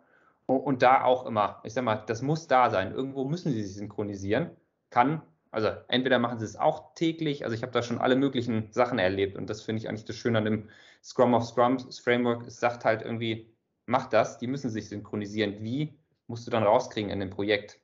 Und, 0.45 0.59
und 0.59 0.81
da 0.81 1.03
auch 1.05 1.25
immer, 1.25 1.61
ich 1.63 1.73
sag 1.73 1.83
mal, 1.85 1.95
das 1.95 2.21
muss 2.21 2.47
da 2.47 2.69
sein. 2.69 2.91
Irgendwo 2.91 3.23
müssen 3.23 3.51
sie 3.51 3.63
sich 3.63 3.75
synchronisieren. 3.75 4.51
Kann 4.89 5.21
also 5.51 5.69
entweder 5.89 6.17
machen 6.17 6.39
sie 6.39 6.45
es 6.45 6.55
auch 6.55 6.95
täglich, 6.95 7.43
also 7.43 7.55
ich 7.55 7.61
habe 7.61 7.73
da 7.73 7.83
schon 7.83 7.99
alle 7.99 8.15
möglichen 8.15 8.71
Sachen 8.71 8.99
erlebt 8.99 9.35
und 9.35 9.49
das 9.49 9.61
finde 9.61 9.81
ich 9.81 9.89
eigentlich 9.89 10.05
das 10.05 10.15
Schöne 10.15 10.37
an 10.37 10.45
dem 10.45 10.69
Scrum 11.03 11.33
of 11.33 11.45
Scrums 11.45 11.99
Framework. 11.99 12.47
Es 12.47 12.59
sagt 12.59 12.85
halt 12.85 13.01
irgendwie, 13.01 13.53
mach 13.85 14.07
das, 14.07 14.37
die 14.37 14.47
müssen 14.47 14.69
sich 14.69 14.87
synchronisieren. 14.87 15.61
Wie 15.61 15.99
musst 16.27 16.47
du 16.47 16.51
dann 16.51 16.63
rauskriegen 16.63 17.11
in 17.11 17.19
dem 17.19 17.29
Projekt? 17.29 17.79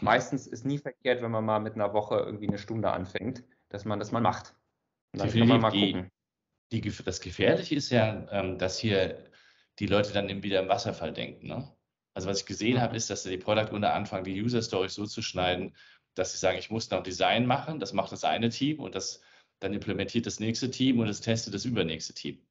Meistens 0.00 0.46
ist 0.46 0.64
nie 0.64 0.78
verkehrt, 0.78 1.22
wenn 1.22 1.30
man 1.30 1.44
mal 1.44 1.60
mit 1.60 1.74
einer 1.74 1.92
Woche 1.92 2.16
irgendwie 2.16 2.48
eine 2.48 2.58
Stunde 2.58 2.90
anfängt, 2.90 3.44
dass 3.68 3.84
man 3.84 3.98
das 3.98 4.10
mal 4.10 4.20
macht. 4.20 4.54
Und 5.12 5.20
dann 5.20 5.30
kann 5.30 5.48
man 5.48 5.60
mal 5.60 5.70
gucken. 5.70 6.10
Die, 6.72 6.80
das 6.80 7.20
Gefährliche 7.20 7.74
ist 7.76 7.90
ja, 7.90 8.26
ähm, 8.30 8.58
dass 8.58 8.78
hier 8.78 9.30
die 9.78 9.86
Leute 9.86 10.12
dann 10.12 10.42
wieder 10.42 10.60
im 10.60 10.68
Wasserfall 10.68 11.12
denken. 11.12 11.46
Ne? 11.46 11.68
Also 12.14 12.28
was 12.28 12.40
ich 12.40 12.46
gesehen 12.46 12.76
mhm. 12.76 12.80
habe, 12.80 12.96
ist, 12.96 13.10
dass 13.10 13.24
die 13.24 13.36
Product 13.36 13.72
Owner 13.72 13.92
anfangen, 13.92 14.24
die 14.24 14.40
User 14.40 14.62
Stories 14.62 14.94
so 14.94 15.06
zu 15.06 15.20
schneiden, 15.20 15.76
dass 16.14 16.32
sie 16.32 16.38
sagen, 16.38 16.58
ich 16.58 16.70
muss 16.70 16.90
noch 16.90 17.02
Design 17.02 17.46
machen, 17.46 17.80
das 17.80 17.92
macht 17.92 18.12
das 18.12 18.24
eine 18.24 18.48
Team 18.48 18.80
und 18.80 18.94
das 18.94 19.20
dann 19.60 19.72
implementiert 19.72 20.26
das 20.26 20.40
nächste 20.40 20.70
Team 20.70 21.00
und 21.00 21.06
das 21.06 21.20
testet 21.20 21.54
das 21.54 21.64
übernächste 21.64 22.14
Team. 22.14 22.44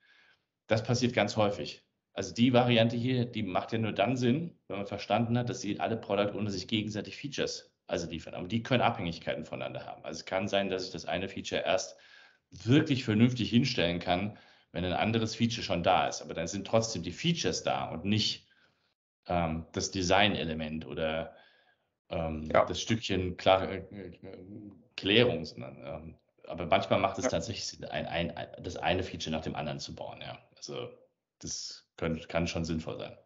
Das 0.67 0.83
passiert 0.83 1.13
ganz 1.13 1.37
häufig. 1.37 1.83
Also 2.13 2.33
die 2.33 2.53
Variante 2.53 2.95
hier, 2.95 3.25
die 3.25 3.43
macht 3.43 3.71
ja 3.71 3.79
nur 3.79 3.91
dann 3.91 4.15
Sinn, 4.17 4.57
wenn 4.67 4.77
man 4.77 4.87
verstanden 4.87 5.37
hat, 5.37 5.49
dass 5.49 5.61
sie 5.61 5.79
alle 5.79 5.97
Product 5.97 6.37
Owner 6.37 6.49
sich 6.49 6.67
gegenseitig 6.67 7.17
Features 7.17 7.71
also 7.87 8.07
liefern. 8.09 8.33
Aber 8.33 8.47
die 8.47 8.63
können 8.63 8.81
Abhängigkeiten 8.81 9.45
voneinander 9.45 9.85
haben. 9.85 10.03
Also 10.05 10.19
es 10.19 10.25
kann 10.25 10.47
sein, 10.47 10.69
dass 10.69 10.85
ich 10.85 10.91
das 10.91 11.05
eine 11.05 11.27
Feature 11.27 11.63
erst 11.63 11.97
wirklich 12.51 13.03
vernünftig 13.03 13.49
hinstellen 13.49 13.99
kann, 13.99 14.37
wenn 14.71 14.85
ein 14.85 14.93
anderes 14.93 15.35
Feature 15.35 15.63
schon 15.63 15.83
da 15.83 16.07
ist. 16.07 16.21
Aber 16.21 16.33
dann 16.33 16.47
sind 16.47 16.67
trotzdem 16.67 17.03
die 17.03 17.11
Features 17.11 17.63
da 17.63 17.89
und 17.89 18.05
nicht 18.05 18.47
ähm, 19.27 19.65
das 19.71 19.91
Design-Element 19.91 20.85
oder 20.85 21.35
ähm, 22.13 22.49
ja. 22.53 22.65
das 22.65 22.81
Stückchen 22.81 23.37
Klar 23.37 23.69
äh, 23.69 23.83
Klärung, 24.95 25.45
sondern 25.45 25.77
ähm, 25.85 26.15
aber 26.47 26.65
manchmal 26.65 26.99
macht 26.99 27.17
es 27.17 27.25
ja. 27.25 27.31
tatsächlich 27.31 27.65
Sinn, 27.65 27.85
ein, 27.85 28.05
ein, 28.05 28.33
das 28.61 28.77
eine 28.77 29.03
Feature 29.03 29.31
nach 29.35 29.43
dem 29.43 29.55
anderen 29.55 29.79
zu 29.79 29.95
bauen. 29.95 30.19
Ja. 30.21 30.37
Also 30.55 30.89
das 31.39 31.87
können, 31.97 32.21
kann 32.27 32.47
schon 32.47 32.65
sinnvoll 32.65 32.97
sein. 32.99 33.17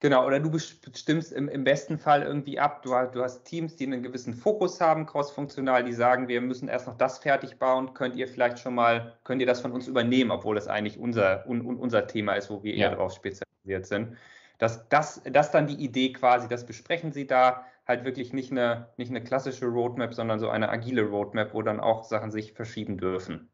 Genau, 0.00 0.26
oder 0.26 0.40
du 0.40 0.50
bestimmst 0.50 1.32
im, 1.32 1.48
im 1.48 1.62
besten 1.62 1.96
Fall 1.96 2.22
irgendwie 2.22 2.58
ab. 2.58 2.82
Du, 2.82 2.90
du, 2.90 3.22
hast 3.22 3.44
Teams, 3.44 3.76
die 3.76 3.86
einen 3.86 4.02
gewissen 4.02 4.34
Fokus 4.34 4.80
haben, 4.80 5.06
crossfunktional, 5.06 5.84
die 5.84 5.92
sagen, 5.92 6.26
wir 6.26 6.40
müssen 6.40 6.66
erst 6.66 6.88
noch 6.88 6.96
das 6.96 7.18
fertig 7.18 7.60
bauen. 7.60 7.94
Könnt 7.94 8.16
ihr 8.16 8.26
vielleicht 8.26 8.58
schon 8.58 8.74
mal, 8.74 9.16
könnt 9.22 9.40
ihr 9.40 9.46
das 9.46 9.60
von 9.60 9.70
uns 9.70 9.86
übernehmen, 9.86 10.32
obwohl 10.32 10.56
das 10.56 10.66
eigentlich 10.66 10.98
unser, 10.98 11.46
un, 11.46 11.60
unser 11.76 12.08
Thema 12.08 12.34
ist, 12.34 12.50
wo 12.50 12.64
wir 12.64 12.74
ja. 12.74 12.86
eher 12.86 12.96
darauf 12.96 13.14
spezialisiert 13.14 13.86
sind. 13.86 14.16
Das, 14.62 14.88
das, 14.90 15.20
das 15.24 15.50
dann 15.50 15.66
die 15.66 15.74
Idee 15.74 16.12
quasi, 16.12 16.46
das 16.46 16.64
besprechen 16.64 17.10
sie 17.10 17.26
da 17.26 17.66
halt 17.84 18.04
wirklich 18.04 18.32
nicht 18.32 18.52
eine, 18.52 18.90
nicht 18.96 19.10
eine 19.10 19.20
klassische 19.20 19.66
Roadmap, 19.66 20.14
sondern 20.14 20.38
so 20.38 20.48
eine 20.50 20.68
agile 20.68 21.02
Roadmap, 21.02 21.52
wo 21.52 21.62
dann 21.62 21.80
auch 21.80 22.04
Sachen 22.04 22.30
sich 22.30 22.52
verschieben 22.52 22.96
dürfen. 22.96 23.50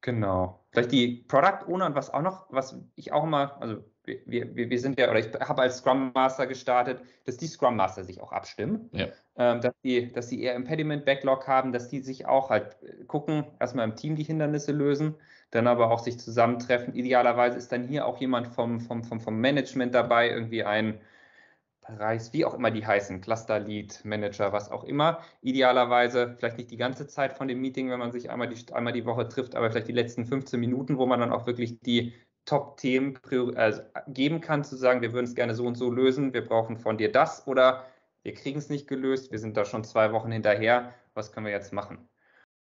Genau. 0.00 0.64
Vielleicht 0.70 0.92
die 0.92 1.26
Product 1.28 1.66
Owner 1.68 1.84
und 1.84 1.96
was 1.96 2.14
auch 2.14 2.22
noch, 2.22 2.46
was 2.48 2.80
ich 2.94 3.12
auch 3.12 3.24
immer, 3.24 3.60
also 3.60 3.84
wir, 4.04 4.22
wir, 4.24 4.70
wir 4.70 4.80
sind 4.80 4.98
ja, 4.98 5.10
oder 5.10 5.18
ich 5.18 5.34
habe 5.34 5.60
als 5.60 5.78
Scrum 5.78 6.12
Master 6.14 6.46
gestartet, 6.46 7.02
dass 7.26 7.36
die 7.36 7.46
Scrum 7.46 7.76
Master 7.76 8.02
sich 8.02 8.22
auch 8.22 8.32
abstimmen, 8.32 8.88
ja. 8.92 9.08
ähm, 9.36 9.60
dass, 9.60 9.74
die, 9.84 10.10
dass 10.12 10.28
die 10.28 10.42
eher 10.42 10.54
Impediment 10.54 11.04
Backlog 11.04 11.46
haben, 11.46 11.72
dass 11.72 11.88
die 11.88 12.00
sich 12.00 12.24
auch 12.24 12.48
halt 12.48 12.74
äh, 12.82 13.04
gucken, 13.04 13.44
erstmal 13.60 13.86
im 13.86 13.96
Team 13.96 14.16
die 14.16 14.24
Hindernisse 14.24 14.72
lösen, 14.72 15.14
dann 15.50 15.66
aber 15.66 15.90
auch 15.90 16.00
sich 16.00 16.18
zusammentreffen. 16.18 16.94
Idealerweise 16.94 17.56
ist 17.56 17.72
dann 17.72 17.84
hier 17.84 18.06
auch 18.06 18.18
jemand 18.20 18.48
vom, 18.48 18.80
vom, 18.80 19.04
vom, 19.04 19.20
vom 19.20 19.40
Management 19.40 19.94
dabei, 19.94 20.28
irgendwie 20.28 20.64
ein 20.64 21.00
Bereichs, 21.86 22.32
wie 22.32 22.44
auch 22.44 22.54
immer 22.54 22.70
die 22.70 22.86
heißen, 22.86 23.20
Cluster 23.20 23.60
Lead, 23.60 24.04
Manager, 24.04 24.52
was 24.52 24.70
auch 24.70 24.84
immer. 24.84 25.20
Idealerweise 25.40 26.34
vielleicht 26.36 26.58
nicht 26.58 26.70
die 26.70 26.76
ganze 26.76 27.06
Zeit 27.06 27.32
von 27.32 27.48
dem 27.48 27.60
Meeting, 27.60 27.90
wenn 27.90 28.00
man 28.00 28.12
sich 28.12 28.30
einmal 28.30 28.48
die, 28.48 28.72
einmal 28.72 28.92
die 28.92 29.06
Woche 29.06 29.28
trifft, 29.28 29.54
aber 29.54 29.70
vielleicht 29.70 29.88
die 29.88 29.92
letzten 29.92 30.26
15 30.26 30.58
Minuten, 30.58 30.98
wo 30.98 31.06
man 31.06 31.20
dann 31.20 31.32
auch 31.32 31.46
wirklich 31.46 31.78
die 31.80 32.12
Top-Themen 32.44 33.18
also 33.56 33.82
geben 34.08 34.40
kann, 34.40 34.64
zu 34.64 34.76
sagen, 34.76 35.02
wir 35.02 35.12
würden 35.12 35.26
es 35.26 35.34
gerne 35.34 35.54
so 35.54 35.66
und 35.66 35.76
so 35.76 35.90
lösen, 35.90 36.32
wir 36.32 36.44
brauchen 36.44 36.76
von 36.76 36.96
dir 36.96 37.10
das 37.10 37.46
oder 37.46 37.84
wir 38.22 38.34
kriegen 38.34 38.58
es 38.58 38.68
nicht 38.68 38.88
gelöst, 38.88 39.30
wir 39.30 39.38
sind 39.38 39.56
da 39.56 39.64
schon 39.64 39.84
zwei 39.84 40.12
Wochen 40.12 40.32
hinterher, 40.32 40.94
was 41.14 41.32
können 41.32 41.46
wir 41.46 41.52
jetzt 41.52 41.72
machen? 41.72 42.08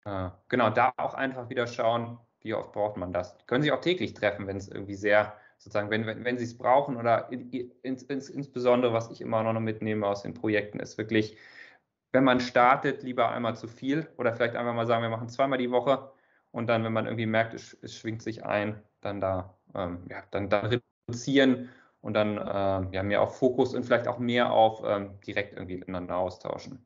Äh, 0.06 0.30
genau, 0.48 0.70
da 0.70 0.94
auch 0.98 1.14
einfach 1.14 1.50
wieder 1.50 1.68
schauen, 1.68 2.20
wie 2.44 2.54
oft 2.54 2.72
braucht 2.74 2.98
man 2.98 3.14
das. 3.14 3.36
Können 3.48 3.64
sich 3.64 3.72
auch 3.72 3.82
täglich 3.82 4.14
treffen, 4.14 4.48
wenn 4.48 4.58
es 4.58 4.68
irgendwie 4.68 4.96
sehr, 4.96 5.34
sozusagen, 5.58 5.90
wenn, 5.90 6.06
wenn, 6.06 6.24
wenn 6.26 6.38
sie 6.38 6.46
es 6.46 6.58
brauchen 6.58 6.98
oder 6.98 7.30
ins, 7.32 8.04
ins, 8.04 8.30
insbesondere, 8.30 8.94
was 8.94 9.10
ich 9.12 9.22
immer 9.22 9.44
noch 9.44 9.60
mitnehme 9.60 10.06
aus 10.08 10.24
den 10.24 10.34
Projekten, 10.34 10.80
ist 10.80 10.98
wirklich, 10.98 11.38
wenn 12.12 12.24
man 12.24 12.40
startet, 12.40 13.04
lieber 13.04 13.30
einmal 13.32 13.56
zu 13.56 13.68
viel 13.68 14.08
oder 14.18 14.34
vielleicht 14.34 14.56
einfach 14.56 14.74
mal 14.74 14.86
sagen, 14.88 15.04
wir 15.04 15.10
machen 15.10 15.30
zweimal 15.30 15.58
die 15.58 15.72
Woche 15.72 16.12
und 16.52 16.68
dann, 16.68 16.84
wenn 16.84 16.94
man 16.94 17.06
irgendwie 17.06 17.26
merkt, 17.26 17.54
es, 17.54 17.78
es 17.82 17.96
schwingt 17.98 18.22
sich 18.22 18.46
ein, 18.46 18.82
dann 19.02 19.20
da 19.20 19.58
ähm, 19.76 20.06
ja, 20.10 20.24
dann, 20.32 20.50
dann 20.50 20.82
reduzieren 21.08 21.70
und 22.02 22.14
dann 22.14 22.38
äh, 22.38 22.96
ja, 22.96 23.04
mehr 23.04 23.22
auf 23.22 23.38
Fokus 23.40 23.74
und 23.74 23.84
vielleicht 23.86 24.08
auch 24.08 24.20
mehr 24.20 24.52
auf 24.52 24.84
ähm, 24.86 25.20
direkt 25.26 25.54
irgendwie 25.54 25.78
miteinander 25.78 26.18
austauschen. 26.18 26.86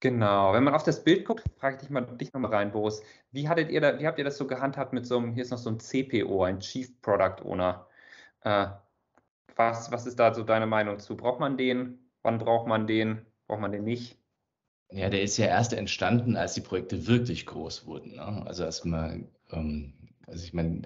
Genau, 0.00 0.54
wenn 0.54 0.64
man 0.64 0.74
auf 0.74 0.82
das 0.82 1.04
Bild 1.04 1.26
guckt, 1.26 1.44
frage 1.58 1.76
ich 1.76 1.82
dich 1.82 1.90
mal, 1.90 2.00
dich 2.00 2.32
noch 2.32 2.40
mal 2.40 2.48
rein, 2.48 2.72
Boris. 2.72 3.02
Wie, 3.32 3.48
hattet 3.48 3.70
ihr 3.70 3.82
da, 3.82 3.98
wie 3.98 4.06
habt 4.06 4.18
ihr 4.18 4.24
das 4.24 4.38
so 4.38 4.46
gehandhabt 4.46 4.94
mit 4.94 5.06
so 5.06 5.18
einem, 5.18 5.34
hier 5.34 5.42
ist 5.42 5.50
noch 5.50 5.58
so 5.58 5.68
ein 5.68 5.78
CPO, 5.78 6.42
ein 6.42 6.60
Chief 6.60 6.98
Product 7.02 7.44
Owner. 7.44 7.86
Äh, 8.42 8.68
was, 9.56 9.92
was 9.92 10.06
ist 10.06 10.18
da 10.18 10.32
so 10.32 10.42
deine 10.42 10.66
Meinung 10.66 10.98
zu? 11.00 11.16
Braucht 11.16 11.38
man 11.38 11.58
den? 11.58 11.98
Wann 12.22 12.38
braucht 12.38 12.66
man 12.66 12.86
den? 12.86 13.26
Braucht 13.46 13.60
man 13.60 13.72
den 13.72 13.84
nicht? 13.84 14.16
Ja, 14.90 15.10
der 15.10 15.22
ist 15.22 15.36
ja 15.36 15.46
erst 15.46 15.74
entstanden, 15.74 16.34
als 16.36 16.54
die 16.54 16.62
Projekte 16.62 17.06
wirklich 17.06 17.44
groß 17.44 17.86
wurden. 17.86 18.16
Ne? 18.16 18.42
Also 18.46 18.64
erstmal, 18.64 19.28
ähm, 19.52 19.92
also 20.26 20.42
ich 20.42 20.54
meine, 20.54 20.82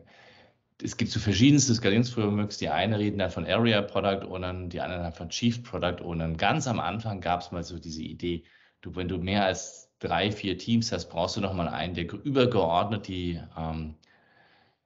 es 0.83 0.97
gibt 0.97 1.13
so 1.13 1.21
verschiedenste 1.21 1.73
Skalierungsframeworks. 1.73 2.59
Die 2.59 2.69
eine 2.69 2.99
reden 2.99 3.19
dann 3.19 3.31
von 3.31 3.47
Area 3.47 3.81
Product 3.81 4.27
Ownern, 4.29 4.71
die 4.71 4.81
anderen 4.81 5.13
von 5.13 5.29
Chief 5.29 5.63
Product 5.63 6.03
Ownern. 6.03 6.37
Ganz 6.37 6.67
am 6.67 6.81
Anfang 6.81 7.21
gab 7.21 7.43
es 7.43 7.53
mal 7.53 7.63
so 7.63 7.79
diese 7.79 8.03
Idee, 8.03 8.43
du, 8.85 8.95
wenn 8.97 9.09
du 9.09 9.19
mehr 9.19 9.45
als 9.45 9.91
drei, 9.99 10.31
vier 10.31 10.59
Teams 10.59 10.93
hast, 10.93 11.09
brauchst 11.09 11.37
du 11.37 11.41
noch 11.41 11.55
mal 11.55 11.69
einen, 11.69 11.95
der 11.95 12.13
übergeordnet 12.13 13.09
die, 13.09 13.41
ähm, 13.57 13.95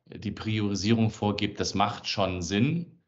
die 0.07 0.31
Priorisierung 0.31 1.11
vorgibt. 1.11 1.61
Das 1.61 1.75
macht 1.75 2.07
schon 2.07 2.43
Sinn. 2.43 2.99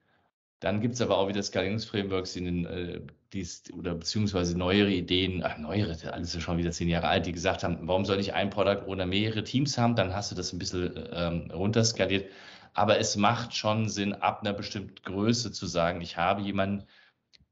Dann 0.60 0.80
gibt 0.80 0.94
es 0.94 1.00
aber 1.00 1.18
auch 1.18 1.28
wieder 1.28 1.42
Skalierungsframeworks, 1.42 2.34
die, 2.34 2.64
äh, 2.64 3.00
dies, 3.32 3.64
oder 3.72 3.94
beziehungsweise 3.94 4.58
neuere 4.58 4.90
Ideen, 4.90 5.42
ach, 5.44 5.56
neuere, 5.58 5.96
alles 6.12 6.34
ist 6.34 6.42
schon 6.42 6.58
wieder 6.58 6.72
zehn 6.72 6.88
Jahre 6.88 7.08
alt, 7.08 7.26
die 7.26 7.32
gesagt 7.32 7.62
haben, 7.62 7.78
warum 7.82 8.04
soll 8.04 8.18
ich 8.20 8.34
ein 8.34 8.50
Product 8.50 8.86
oder 8.86 9.06
mehrere 9.06 9.44
Teams 9.44 9.78
haben? 9.78 9.94
Dann 9.94 10.14
hast 10.14 10.32
du 10.32 10.34
das 10.34 10.52
ein 10.52 10.58
bisschen 10.58 11.08
ähm, 11.12 11.50
runterskaliert. 11.52 12.30
Aber 12.74 12.98
es 12.98 13.16
macht 13.16 13.54
schon 13.54 13.88
Sinn, 13.88 14.12
ab 14.12 14.40
einer 14.40 14.52
bestimmten 14.52 14.96
Größe 15.02 15.52
zu 15.52 15.66
sagen, 15.66 16.00
ich 16.00 16.16
habe 16.16 16.42
jemanden, 16.42 16.84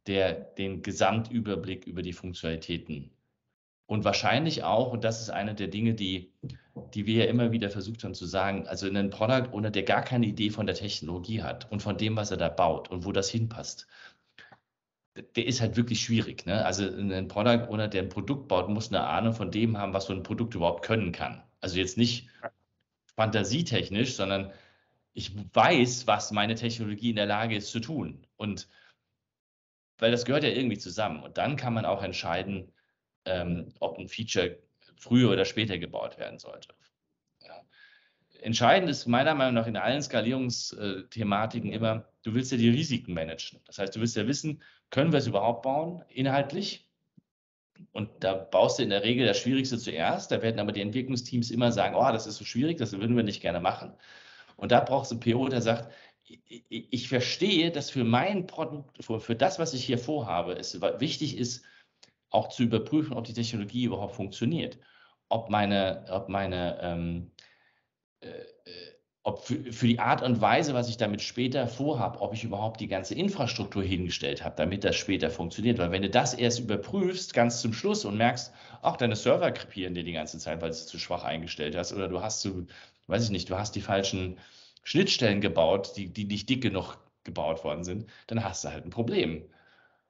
der 0.06 0.32
den 0.32 0.82
Gesamtüberblick 0.82 1.86
über 1.86 2.02
die 2.02 2.12
Funktionalitäten 2.12 3.10
und 3.88 4.04
wahrscheinlich 4.04 4.64
auch, 4.64 4.92
und 4.92 5.02
das 5.02 5.22
ist 5.22 5.30
eine 5.30 5.54
der 5.54 5.68
Dinge, 5.68 5.94
die, 5.94 6.30
die 6.92 7.06
wir 7.06 7.24
ja 7.24 7.30
immer 7.30 7.52
wieder 7.52 7.70
versucht 7.70 8.04
haben 8.04 8.14
zu 8.14 8.26
sagen, 8.26 8.68
also 8.68 8.86
in 8.86 8.94
einem 8.98 9.08
Product 9.08 9.50
Owner, 9.50 9.70
der 9.70 9.82
gar 9.82 10.02
keine 10.02 10.26
Idee 10.26 10.50
von 10.50 10.66
der 10.66 10.74
Technologie 10.74 11.42
hat 11.42 11.72
und 11.72 11.80
von 11.80 11.96
dem, 11.96 12.14
was 12.14 12.30
er 12.30 12.36
da 12.36 12.50
baut 12.50 12.90
und 12.90 13.06
wo 13.06 13.12
das 13.12 13.30
hinpasst, 13.30 13.86
der 15.36 15.46
ist 15.46 15.62
halt 15.62 15.78
wirklich 15.78 16.02
schwierig. 16.02 16.44
Ne? 16.44 16.66
Also 16.66 16.84
ein 16.84 17.28
Product 17.28 17.70
Owner, 17.70 17.88
der 17.88 18.02
ein 18.02 18.10
Produkt 18.10 18.48
baut, 18.48 18.68
muss 18.68 18.92
eine 18.92 19.04
Ahnung 19.04 19.32
von 19.32 19.50
dem 19.50 19.78
haben, 19.78 19.94
was 19.94 20.04
so 20.04 20.12
ein 20.12 20.22
Produkt 20.22 20.54
überhaupt 20.54 20.84
können 20.84 21.10
kann. 21.10 21.42
Also 21.62 21.78
jetzt 21.78 21.96
nicht 21.96 22.28
fantasietechnisch, 23.16 24.16
sondern 24.16 24.52
ich 25.14 25.32
weiß, 25.54 26.06
was 26.06 26.30
meine 26.30 26.56
Technologie 26.56 27.08
in 27.10 27.16
der 27.16 27.24
Lage 27.24 27.56
ist 27.56 27.70
zu 27.70 27.80
tun. 27.80 28.26
Und 28.36 28.68
weil 29.96 30.10
das 30.10 30.26
gehört 30.26 30.44
ja 30.44 30.50
irgendwie 30.50 30.78
zusammen. 30.78 31.22
Und 31.22 31.38
dann 31.38 31.56
kann 31.56 31.72
man 31.72 31.86
auch 31.86 32.02
entscheiden, 32.02 32.70
ähm, 33.28 33.72
ob 33.80 33.98
ein 33.98 34.08
Feature 34.08 34.58
früher 34.96 35.30
oder 35.30 35.44
später 35.44 35.78
gebaut 35.78 36.18
werden 36.18 36.38
sollte. 36.38 36.68
Ja. 37.42 37.62
Entscheidend 38.40 38.90
ist 38.90 39.06
meiner 39.06 39.34
Meinung 39.34 39.54
nach 39.54 39.66
in 39.66 39.76
allen 39.76 40.02
Skalierungsthematiken 40.02 41.72
immer, 41.72 42.08
du 42.22 42.34
willst 42.34 42.52
ja 42.52 42.58
die 42.58 42.70
Risiken 42.70 43.14
managen. 43.14 43.60
Das 43.66 43.78
heißt, 43.78 43.94
du 43.94 44.00
willst 44.00 44.16
ja 44.16 44.26
wissen, 44.26 44.62
können 44.90 45.12
wir 45.12 45.18
es 45.18 45.26
überhaupt 45.26 45.62
bauen, 45.62 46.02
inhaltlich? 46.08 46.88
Und 47.92 48.10
da 48.24 48.34
baust 48.34 48.78
du 48.78 48.82
in 48.82 48.90
der 48.90 49.04
Regel 49.04 49.26
das 49.26 49.38
Schwierigste 49.38 49.78
zuerst. 49.78 50.32
Da 50.32 50.42
werden 50.42 50.58
aber 50.58 50.72
die 50.72 50.80
Entwicklungsteams 50.80 51.50
immer 51.50 51.70
sagen, 51.70 51.94
oh, 51.94 52.10
das 52.10 52.26
ist 52.26 52.36
so 52.36 52.44
schwierig, 52.44 52.78
das 52.78 52.92
würden 52.92 53.16
wir 53.16 53.22
nicht 53.22 53.40
gerne 53.40 53.60
machen. 53.60 53.92
Und 54.56 54.72
da 54.72 54.80
brauchst 54.80 55.12
du 55.12 55.14
einen 55.14 55.20
PO, 55.20 55.48
der 55.48 55.62
sagt, 55.62 55.92
ich 56.48 57.08
verstehe, 57.08 57.70
dass 57.70 57.90
für 57.90 58.04
mein 58.04 58.46
Produkt, 58.46 59.02
für 59.02 59.36
das, 59.36 59.58
was 59.58 59.72
ich 59.72 59.84
hier 59.84 59.98
vorhabe, 59.98 60.52
es 60.52 60.80
wichtig 60.98 61.38
ist, 61.38 61.64
auch 62.30 62.48
zu 62.48 62.64
überprüfen, 62.64 63.16
ob 63.16 63.24
die 63.24 63.32
Technologie 63.32 63.84
überhaupt 63.84 64.14
funktioniert. 64.16 64.78
Ob 65.28 65.50
meine, 65.50 66.04
ob 66.10 66.28
meine, 66.28 66.78
ähm, 66.82 67.30
äh, 68.20 68.28
ob 69.22 69.44
für, 69.44 69.72
für, 69.72 69.86
die 69.86 69.98
Art 69.98 70.22
und 70.22 70.40
Weise, 70.40 70.72
was 70.74 70.88
ich 70.88 70.96
damit 70.96 71.20
später 71.20 71.66
vorhabe, 71.66 72.20
ob 72.20 72.32
ich 72.32 72.44
überhaupt 72.44 72.80
die 72.80 72.88
ganze 72.88 73.14
Infrastruktur 73.14 73.82
hingestellt 73.82 74.42
habe, 74.42 74.56
damit 74.56 74.84
das 74.84 74.96
später 74.96 75.28
funktioniert. 75.30 75.78
Weil 75.78 75.90
wenn 75.90 76.02
du 76.02 76.10
das 76.10 76.34
erst 76.34 76.60
überprüfst, 76.60 77.34
ganz 77.34 77.60
zum 77.60 77.74
Schluss 77.74 78.04
und 78.04 78.16
merkst, 78.16 78.52
ach, 78.80 78.96
deine 78.96 79.16
Server 79.16 79.50
krepieren 79.50 79.94
dir 79.94 80.04
die 80.04 80.12
ganze 80.12 80.38
Zeit, 80.38 80.62
weil 80.62 80.70
du 80.70 80.76
es 80.76 80.86
zu 80.86 80.98
schwach 80.98 81.24
eingestellt 81.24 81.76
hast, 81.76 81.92
oder 81.92 82.08
du 82.08 82.22
hast 82.22 82.40
zu 82.40 82.66
weiß 83.08 83.24
ich 83.24 83.30
nicht, 83.30 83.50
du 83.50 83.58
hast 83.58 83.74
die 83.74 83.80
falschen 83.80 84.38
Schnittstellen 84.84 85.40
gebaut, 85.40 85.96
die, 85.96 86.12
die 86.12 86.24
nicht 86.24 86.48
dick 86.48 86.62
genug 86.62 86.96
gebaut 87.24 87.64
worden 87.64 87.84
sind, 87.84 88.06
dann 88.28 88.44
hast 88.44 88.64
du 88.64 88.68
halt 88.68 88.84
ein 88.84 88.90
Problem. 88.90 89.42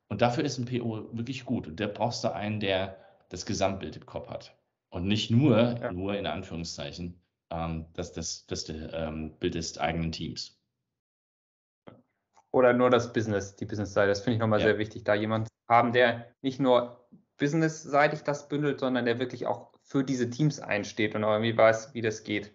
Und 0.08 0.22
dafür 0.22 0.44
ist 0.44 0.58
ein 0.58 0.64
PO 0.64 1.08
wirklich 1.12 1.44
gut. 1.44 1.66
Und 1.66 1.78
der 1.78 1.88
brauchst 1.88 2.24
du 2.24 2.32
einen, 2.32 2.60
der 2.60 2.96
das 3.28 3.44
Gesamtbild 3.44 3.96
im 3.96 4.06
Kopf 4.06 4.28
hat. 4.28 4.56
Und 4.90 5.06
nicht 5.06 5.30
nur, 5.30 5.58
ja. 5.58 5.92
nur 5.92 6.16
in 6.16 6.26
Anführungszeichen, 6.26 7.20
ähm, 7.50 7.86
das, 7.94 8.12
das, 8.12 8.46
das 8.46 8.68
ähm, 8.68 9.36
Bild 9.38 9.54
des 9.54 9.76
eigenen 9.78 10.12
Teams. 10.12 10.58
Oder 12.50 12.72
nur 12.72 12.88
das 12.88 13.12
Business, 13.12 13.56
die 13.56 13.66
Business-Seite. 13.66 14.08
Das 14.08 14.20
finde 14.20 14.36
ich 14.36 14.40
nochmal 14.40 14.60
ja. 14.60 14.66
sehr 14.66 14.78
wichtig, 14.78 15.04
da 15.04 15.14
jemand 15.14 15.48
haben, 15.68 15.92
der 15.92 16.34
nicht 16.40 16.58
nur 16.58 17.06
businessseitig 17.36 18.22
das 18.22 18.48
bündelt, 18.48 18.80
sondern 18.80 19.04
der 19.04 19.18
wirklich 19.18 19.46
auch 19.46 19.72
für 19.82 20.02
diese 20.02 20.30
Teams 20.30 20.58
einsteht 20.58 21.14
und 21.14 21.24
auch 21.24 21.32
irgendwie 21.32 21.56
weiß, 21.56 21.94
wie 21.94 22.00
das 22.00 22.24
geht. 22.24 22.54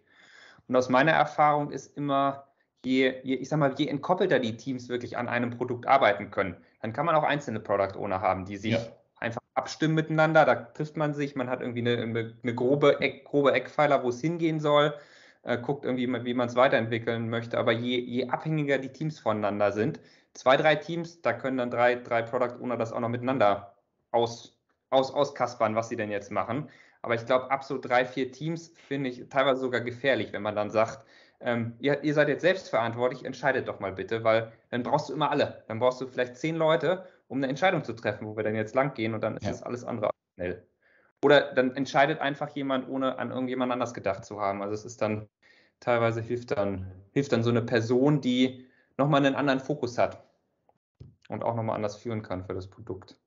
Und 0.68 0.76
aus 0.76 0.90
meiner 0.90 1.12
Erfahrung 1.12 1.72
ist 1.72 1.96
immer, 1.96 2.48
je, 2.84 3.14
je, 3.24 3.36
ich 3.36 3.50
sag 3.50 3.60
mal, 3.60 3.74
je 3.78 3.88
entkoppelter 3.88 4.40
die 4.40 4.58
Teams 4.58 4.90
wirklich 4.90 5.18
an 5.18 5.30
einem 5.30 5.52
Produkt 5.52 5.88
arbeiten 5.88 6.32
können, 6.32 6.58
dann 6.84 6.92
kann 6.92 7.06
man 7.06 7.16
auch 7.16 7.24
einzelne 7.24 7.62
Product 7.62 7.98
Owner 7.98 8.20
haben, 8.20 8.44
die 8.44 8.58
sich 8.58 8.74
ja. 8.74 8.80
einfach 9.16 9.42
abstimmen 9.54 9.96
miteinander. 9.96 10.44
Da 10.44 10.56
trifft 10.56 10.98
man 10.98 11.14
sich, 11.14 11.34
man 11.34 11.50
hat 11.50 11.62
irgendwie 11.62 11.80
eine, 11.80 12.36
eine 12.44 12.56
grobe, 12.56 13.00
Eck, 13.00 13.24
grobe 13.24 13.54
Eckpfeiler, 13.54 14.04
wo 14.04 14.10
es 14.10 14.20
hingehen 14.20 14.60
soll, 14.60 14.94
äh, 15.44 15.58
guckt 15.58 15.86
irgendwie, 15.86 16.10
wie 16.26 16.34
man 16.34 16.50
es 16.50 16.58
weiterentwickeln 16.58 17.30
möchte. 17.30 17.58
Aber 17.58 17.72
je, 17.72 18.00
je 18.00 18.28
abhängiger 18.28 18.80
die 18.80 18.92
Teams 18.92 19.18
voneinander 19.18 19.72
sind, 19.72 20.02
zwei, 20.34 20.58
drei 20.58 20.76
Teams, 20.76 21.22
da 21.22 21.32
können 21.32 21.56
dann 21.56 21.72
drei, 21.72 21.96
drei 21.96 22.22
Product 22.22 22.62
Owner 22.62 22.76
das 22.76 22.92
auch 22.92 23.00
noch 23.00 23.08
miteinander 23.08 23.78
aus, 24.12 24.60
aus, 24.90 25.14
auskaspern, 25.14 25.76
was 25.76 25.88
sie 25.88 25.96
denn 25.96 26.12
jetzt 26.12 26.32
machen. 26.32 26.70
Aber 27.02 27.16
ich 27.16 27.26
glaube, 27.26 27.50
ab 27.50 27.64
so 27.64 27.78
drei, 27.78 28.04
vier 28.04 28.34
Teams 28.34 28.74
finde 28.90 29.10
ich 29.10 29.30
teilweise 29.30 29.62
sogar 29.62 29.80
gefährlich, 29.80 30.34
wenn 30.34 30.42
man 30.42 30.56
dann 30.58 30.70
sagt, 30.70 31.06
ähm, 31.44 31.74
ihr, 31.80 32.04
ihr, 32.04 32.14
seid 32.14 32.30
jetzt 32.30 32.42
selbstverantwortlich, 32.42 33.26
entscheidet 33.26 33.68
doch 33.68 33.80
mal 33.80 33.92
bitte, 33.92 34.24
weil 34.24 34.52
dann 34.70 34.84
brauchst 34.84 35.10
du 35.10 35.14
immer 35.14 35.30
alle. 35.30 35.64
Dann 35.68 35.80
brauchst 35.80 36.00
du 36.00 36.08
vielleicht 36.08 36.38
zehn 36.38 36.56
Leute, 36.56 37.06
um 37.28 37.38
eine 37.38 37.48
Entscheidung 37.48 37.84
zu 37.84 37.94
treffen, 37.94 38.26
wo 38.26 38.38
wir 38.38 38.44
dann 38.44 38.56
jetzt 38.56 38.76
lang 38.76 38.94
gehen 38.94 39.14
und 39.14 39.22
dann 39.22 39.38
ist 39.38 39.44
ja. 39.44 39.52
das 39.52 39.64
alles 39.64 39.84
andere 39.84 40.12
schnell. 40.36 40.66
Oder 41.24 41.54
dann 41.54 41.76
entscheidet 41.76 42.20
einfach 42.20 42.50
jemand, 42.50 42.88
ohne 42.90 43.18
an 43.18 43.32
irgendjemand 43.32 43.72
anders 43.72 43.94
gedacht 43.94 44.26
zu 44.26 44.40
haben. 44.40 44.62
Also 44.62 44.74
es 44.74 44.86
ist 44.86 45.02
dann, 45.02 45.28
teilweise 45.80 46.22
hilft 46.22 46.52
dann, 46.52 46.92
hilft 47.12 47.32
dann 47.32 47.44
so 47.44 47.50
eine 47.50 47.62
Person, 47.62 48.22
die 48.22 48.66
nochmal 48.98 49.26
einen 49.26 49.36
anderen 49.36 49.60
Fokus 49.60 49.98
hat 49.98 50.24
und 51.30 51.44
auch 51.44 51.56
nochmal 51.56 51.76
anders 51.76 51.98
führen 51.98 52.22
kann 52.22 52.46
für 52.46 52.54
das 52.54 52.68
Produkt. 52.68 53.20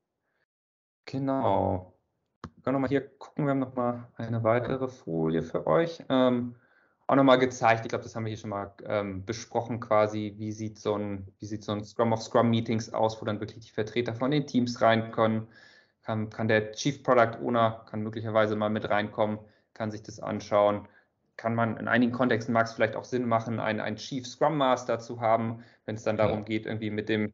Genau. 1.04 1.94
Wir 2.54 2.62
können 2.62 2.74
nochmal 2.74 2.90
hier 2.90 3.08
gucken, 3.18 3.44
wir 3.44 3.50
haben 3.50 3.58
nochmal 3.60 4.08
eine 4.16 4.42
weitere 4.42 4.88
Folie 4.88 5.42
für 5.42 5.66
euch. 5.66 6.02
Ähm, 6.08 6.56
auch 7.06 7.16
nochmal 7.16 7.38
gezeigt, 7.38 7.84
ich 7.84 7.88
glaube, 7.88 8.04
das 8.04 8.16
haben 8.16 8.24
wir 8.24 8.30
hier 8.30 8.38
schon 8.38 8.50
mal 8.50 8.72
ähm, 8.84 9.24
besprochen, 9.24 9.80
quasi, 9.80 10.34
wie 10.38 10.52
sieht, 10.52 10.78
so 10.78 10.96
ein, 10.96 11.28
wie 11.38 11.46
sieht 11.46 11.62
so 11.62 11.72
ein 11.72 11.84
Scrum 11.84 12.12
of 12.12 12.22
Scrum 12.22 12.50
Meetings 12.50 12.92
aus, 12.92 13.20
wo 13.20 13.24
dann 13.24 13.40
wirklich 13.40 13.66
die 13.66 13.70
Vertreter 13.70 14.14
von 14.14 14.30
den 14.30 14.46
Teams 14.46 14.80
rein 14.80 15.12
können. 15.12 15.46
Kann, 16.02 16.30
kann 16.30 16.48
der 16.48 16.72
Chief 16.72 17.02
Product 17.02 17.38
Owner, 17.42 17.84
kann 17.88 18.02
möglicherweise 18.02 18.56
mal 18.56 18.70
mit 18.70 18.88
reinkommen, 18.88 19.38
kann 19.74 19.90
sich 19.90 20.02
das 20.02 20.20
anschauen. 20.20 20.88
Kann 21.36 21.54
man 21.54 21.76
in 21.76 21.86
einigen 21.86 22.12
Kontexten 22.12 22.52
mag 22.52 22.66
es 22.66 22.72
vielleicht 22.72 22.96
auch 22.96 23.04
Sinn 23.04 23.26
machen, 23.26 23.60
einen, 23.60 23.80
einen 23.80 23.96
Chief 23.96 24.26
Scrum 24.26 24.56
Master 24.56 24.98
zu 24.98 25.20
haben, 25.20 25.62
wenn 25.84 25.96
es 25.96 26.02
dann 26.02 26.16
darum 26.16 26.44
geht, 26.44 26.66
irgendwie 26.66 26.90
mit 26.90 27.08
dem, 27.08 27.32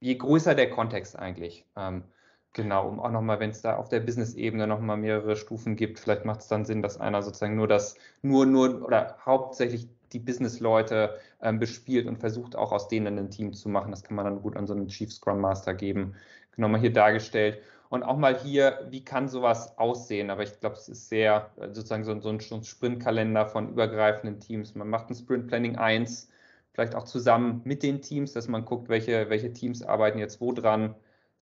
je 0.00 0.14
größer 0.16 0.54
der 0.54 0.70
Kontext 0.70 1.16
eigentlich. 1.18 1.66
Ähm, 1.76 2.04
Genau, 2.54 2.86
um 2.86 3.00
auch 3.00 3.10
nochmal, 3.10 3.40
wenn 3.40 3.50
es 3.50 3.62
da 3.62 3.76
auf 3.76 3.88
der 3.88 4.00
Business-Ebene 4.00 4.66
nochmal 4.66 4.98
mehrere 4.98 5.36
Stufen 5.36 5.74
gibt, 5.74 5.98
vielleicht 5.98 6.26
macht 6.26 6.40
es 6.40 6.48
dann 6.48 6.66
Sinn, 6.66 6.82
dass 6.82 7.00
einer 7.00 7.22
sozusagen 7.22 7.56
nur 7.56 7.66
das, 7.66 7.96
nur, 8.20 8.44
nur 8.44 8.84
oder 8.84 9.16
hauptsächlich 9.24 9.88
die 10.12 10.18
Business-Leute 10.18 11.18
ähm, 11.40 11.58
bespielt 11.58 12.06
und 12.06 12.18
versucht 12.18 12.54
auch 12.54 12.72
aus 12.72 12.88
denen 12.88 13.18
ein 13.18 13.30
Team 13.30 13.54
zu 13.54 13.70
machen. 13.70 13.90
Das 13.90 14.04
kann 14.04 14.16
man 14.16 14.26
dann 14.26 14.42
gut 14.42 14.56
an 14.56 14.66
so 14.66 14.74
einen 14.74 14.88
Chief 14.88 15.10
Scrum 15.10 15.40
Master 15.40 15.72
geben. 15.72 16.14
Genau 16.54 16.68
mal 16.68 16.80
hier 16.80 16.92
dargestellt. 16.92 17.62
Und 17.88 18.02
auch 18.02 18.16
mal 18.18 18.38
hier, 18.38 18.86
wie 18.90 19.04
kann 19.04 19.28
sowas 19.28 19.78
aussehen? 19.78 20.30
Aber 20.30 20.42
ich 20.42 20.60
glaube, 20.60 20.76
es 20.76 20.88
ist 20.88 21.08
sehr 21.08 21.50
äh, 21.56 21.68
sozusagen 21.68 22.04
so, 22.04 22.20
so 22.20 22.28
ein, 22.28 22.40
so 22.40 22.54
ein 22.54 22.64
Sprintkalender 22.64 23.46
von 23.46 23.70
übergreifenden 23.70 24.40
Teams. 24.40 24.74
Man 24.74 24.88
macht 24.90 25.08
ein 25.08 25.14
Sprint 25.14 25.46
Planning 25.48 25.76
1, 25.76 26.28
vielleicht 26.72 26.94
auch 26.94 27.04
zusammen 27.04 27.62
mit 27.64 27.82
den 27.82 28.02
Teams, 28.02 28.34
dass 28.34 28.48
man 28.48 28.66
guckt, 28.66 28.90
welche, 28.90 29.30
welche 29.30 29.54
Teams 29.54 29.82
arbeiten 29.82 30.18
jetzt 30.18 30.40
wo 30.42 30.52
dran 30.52 30.94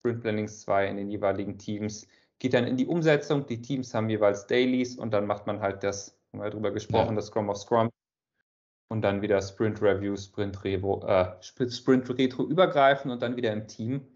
Sprint 0.02 0.22
Plannings 0.22 0.62
2 0.62 0.88
in 0.88 0.98
den 0.98 1.10
jeweiligen 1.12 1.60
Teams, 1.60 2.08
geht 2.40 2.56
dann 2.56 2.66
in 2.66 2.76
die 2.76 2.88
Umsetzung. 2.88 3.46
Die 3.46 3.62
Teams 3.62 3.94
haben 3.94 4.10
jeweils 4.10 4.48
Dailies 4.48 4.98
und 4.98 5.12
dann 5.12 5.28
macht 5.28 5.46
man 5.46 5.62
halt 5.62 5.84
das, 5.84 6.18
haben 6.34 6.42
wir 6.42 6.50
darüber 6.50 6.72
gesprochen, 6.72 7.10
ja. 7.10 7.16
das 7.16 7.28
Scrum 7.28 7.50
of 7.50 7.58
Scrum. 7.58 7.90
Und 8.90 9.04
dann 9.04 9.22
wieder 9.22 9.42
Sprint 9.42 9.82
Review, 9.82 10.18
Sprint, 10.18 10.64
Revo, 10.64 11.06
äh, 11.08 11.32
Sprint 11.42 12.10
Retro 12.18 12.44
übergreifen 12.44 13.10
und 13.10 13.22
dann 13.22 13.38
wieder 13.38 13.54
im 13.54 13.68
Team. 13.68 14.08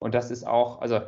Und 0.00 0.14
das 0.14 0.30
ist 0.30 0.46
auch, 0.46 0.80
also 0.80 1.00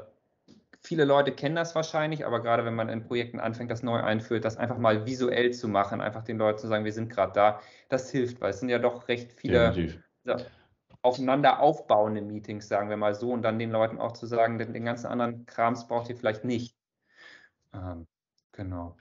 viele 0.80 1.04
Leute 1.04 1.32
kennen 1.32 1.56
das 1.56 1.75
wahrscheinlich, 1.75 2.25
aber 2.25 2.40
gerade 2.40 2.64
wenn 2.64 2.75
man 2.75 2.88
in 2.88 3.02
Projekten 3.02 3.40
anfängt, 3.40 3.70
das 3.70 3.82
neu 3.82 4.00
einführt, 4.00 4.44
das 4.44 4.56
einfach 4.56 4.78
mal 4.78 5.04
visuell 5.06 5.52
zu 5.52 5.68
machen, 5.68 6.00
einfach 6.00 6.22
den 6.22 6.38
Leuten 6.38 6.58
zu 6.58 6.68
sagen, 6.68 6.84
wir 6.84 6.92
sind 6.92 7.10
gerade 7.10 7.32
da, 7.32 7.60
das 7.88 8.10
hilft, 8.10 8.40
weil 8.40 8.50
es 8.50 8.60
sind 8.60 8.70
ja 8.70 8.78
doch 8.78 9.08
recht 9.08 9.32
viele 9.32 10.00
aufeinander 11.02 11.61
aufbauende 11.61 12.21
Meetings, 12.21 12.69
sagen 12.69 12.90
wir 12.90 12.97
mal 12.97 13.14
so, 13.14 13.33
und 13.33 13.42
dann 13.42 13.59
den 13.59 13.71
Leuten 13.71 13.99
auch 13.99 14.12
zu 14.12 14.26
sagen, 14.26 14.59
den, 14.59 14.73
den 14.73 14.85
ganzen 14.85 15.07
anderen 15.07 15.47
Krams 15.47 15.87
braucht 15.87 16.11
ihr 16.11 16.16
vielleicht 16.16 16.45
nicht. 16.45 16.76
Ähm, 17.73 18.07
genau. 18.52 18.97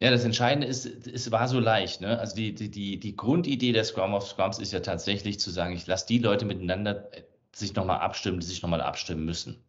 Ja, 0.00 0.10
das 0.10 0.24
Entscheidende 0.24 0.66
ist, 0.66 0.86
es 0.86 1.30
war 1.32 1.48
so 1.48 1.58
leicht. 1.58 2.00
Ne? 2.00 2.18
Also 2.18 2.36
die, 2.36 2.54
die, 2.54 3.00
die, 3.00 3.16
Grundidee 3.16 3.72
der 3.72 3.84
Scrum 3.84 4.14
of 4.14 4.26
Scrums 4.26 4.58
ist 4.58 4.72
ja 4.72 4.80
tatsächlich 4.80 5.40
zu 5.40 5.50
sagen, 5.50 5.74
ich 5.74 5.86
lasse 5.86 6.06
die 6.06 6.18
Leute 6.18 6.44
miteinander 6.44 7.12
äh, 7.12 7.22
sich 7.52 7.74
nochmal 7.74 7.98
abstimmen, 7.98 8.38
die 8.38 8.46
sich 8.46 8.62
nochmal 8.62 8.80
abstimmen 8.80 9.24
müssen. 9.24 9.64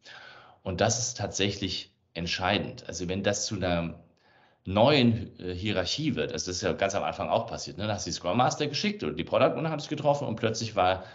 Und 0.61 0.81
das 0.81 0.99
ist 0.99 1.17
tatsächlich 1.17 1.95
entscheidend. 2.13 2.87
Also 2.87 3.07
wenn 3.07 3.23
das 3.23 3.45
zu 3.45 3.55
einer 3.55 3.99
neuen 4.65 5.39
äh, 5.39 5.55
Hierarchie 5.55 6.15
wird, 6.15 6.31
also 6.31 6.47
das 6.47 6.57
ist 6.57 6.61
ja 6.61 6.73
ganz 6.73 6.93
am 6.93 7.03
Anfang 7.03 7.29
auch 7.29 7.47
passiert, 7.47 7.77
ne? 7.77 7.87
da 7.87 7.93
hast 7.93 8.05
du 8.05 8.11
die 8.11 8.15
Scrum 8.15 8.37
Master 8.37 8.67
geschickt 8.67 9.03
und 9.03 9.17
die 9.17 9.23
Product 9.23 9.57
Owner 9.57 9.71
hat 9.71 9.79
es 9.79 9.87
getroffen 9.87 10.27
und 10.27 10.35
plötzlich 10.35 10.75
war 10.75 11.05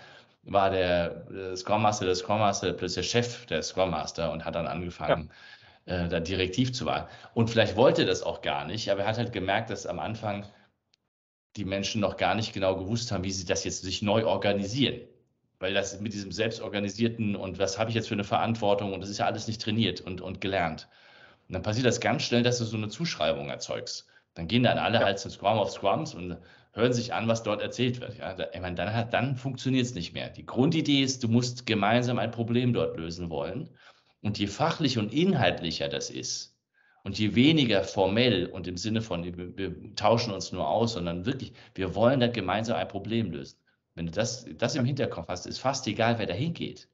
war 0.45 0.71
der 0.71 1.57
Scrum 1.57 1.83
Master 1.83 2.07
der 2.07 2.15
Scrum 2.15 2.39
Master 2.39 2.73
plötzlich 2.73 3.11
der 3.11 3.21
Chef 3.23 3.47
der 3.47 3.63
Scrum 3.63 3.91
Master 3.91 4.33
und 4.33 4.45
hat 4.45 4.55
dann 4.55 4.67
angefangen, 4.67 5.31
ja. 5.87 6.05
äh, 6.05 6.09
da 6.09 6.21
direktiv 6.21 6.73
zu 6.73 6.87
werden. 6.87 7.07
Und 7.35 7.51
vielleicht 7.51 7.77
wollte 7.77 8.05
das 8.05 8.23
auch 8.23 8.43
gar 8.43 8.65
nicht, 8.65 8.91
aber 8.91 9.03
er 9.03 9.09
hat 9.09 9.19
halt 9.19 9.33
gemerkt, 9.33 9.71
dass 9.71 9.87
am 9.87 9.99
Anfang 9.99 10.47
die 11.57 11.65
Menschen 11.65 12.01
noch 12.01 12.17
gar 12.17 12.35
nicht 12.35 12.53
genau 12.53 12.77
gewusst 12.77 13.13
haben, 13.13 13.25
wie 13.25 13.31
sie 13.31 13.47
das 13.47 13.65
jetzt 13.65 13.83
sich 13.83 14.03
neu 14.03 14.27
organisieren. 14.27 15.01
Weil 15.61 15.73
das 15.73 16.01
mit 16.01 16.13
diesem 16.13 16.33
selbstorganisierten 16.33 17.37
und 17.37 17.59
was 17.59 17.79
habe 17.79 17.91
ich 17.91 17.95
jetzt 17.95 18.09
für 18.09 18.15
eine 18.15 18.25
Verantwortung 18.25 18.93
und 18.93 19.01
das 19.01 19.09
ist 19.09 19.19
ja 19.19 19.27
alles 19.27 19.47
nicht 19.47 19.63
trainiert 19.63 20.01
und, 20.01 20.21
und 20.21 20.41
gelernt. 20.41 20.89
Und 21.49 21.55
dann 21.55 21.63
passiert 21.63 21.87
das 21.87 22.01
ganz 22.01 22.23
schnell, 22.23 22.43
dass 22.43 22.59
du 22.59 22.65
so 22.65 22.77
eine 22.77 22.89
Zuschreibung 22.89 23.49
erzeugst. 23.49 24.07
Dann 24.35 24.49
gehen 24.49 24.65
dann 24.65 24.79
alle 24.79 24.99
ja. 24.99 25.05
halt 25.05 25.21
zum 25.21 25.31
Scrum 25.31 25.59
of 25.59 25.71
Scrums 25.71 26.13
und 26.13 26.37
hören 26.75 26.93
sich 26.93 27.15
an, 27.15 27.29
was 27.29 27.43
dort 27.43 27.63
erzählt 27.63 28.01
wird. 28.01 28.19
Ja, 28.19 28.37
ich 28.53 28.61
meine, 28.61 28.75
dann, 28.75 29.11
dann 29.11 29.37
funktioniert 29.37 29.87
es 29.87 29.95
nicht 29.95 30.13
mehr. 30.13 30.29
Die 30.29 30.45
Grundidee 30.45 31.03
ist, 31.03 31.23
du 31.23 31.29
musst 31.29 31.67
gemeinsam 31.67 32.19
ein 32.19 32.33
Problem 32.33 32.73
dort 32.73 32.97
lösen 32.99 33.31
wollen. 33.31 33.71
Und 34.23 34.39
je 34.39 34.47
fachlich 34.47 34.99
und 34.99 35.13
inhaltlicher 35.13 35.89
das 35.89 36.11
ist 36.11 36.57
und 37.05 37.19
je 37.19 37.35
weniger 37.35 37.85
formell 37.85 38.47
und 38.47 38.67
im 38.67 38.77
Sinne 38.77 39.03
von, 39.03 39.23
wir, 39.25 39.57
wir 39.57 39.95
tauschen 39.95 40.33
uns 40.33 40.51
nur 40.51 40.67
aus, 40.67 40.95
sondern 40.95 41.27
wirklich, 41.27 41.53
wir 41.75 41.95
wollen 41.95 42.21
dann 42.21 42.33
gemeinsam 42.33 42.77
ein 42.77 42.89
Problem 42.89 43.31
lösen. 43.31 43.59
Wenn 43.95 44.07
du 44.07 44.13
das, 44.13 44.47
das 44.57 44.75
im 44.75 44.85
Hinterkopf 44.85 45.29
hast, 45.29 45.47
ist 45.47 45.59
fast 45.59 45.87
egal, 45.87 46.19
wer 46.19 46.27
da 46.27 46.35
hingeht. 46.35 46.89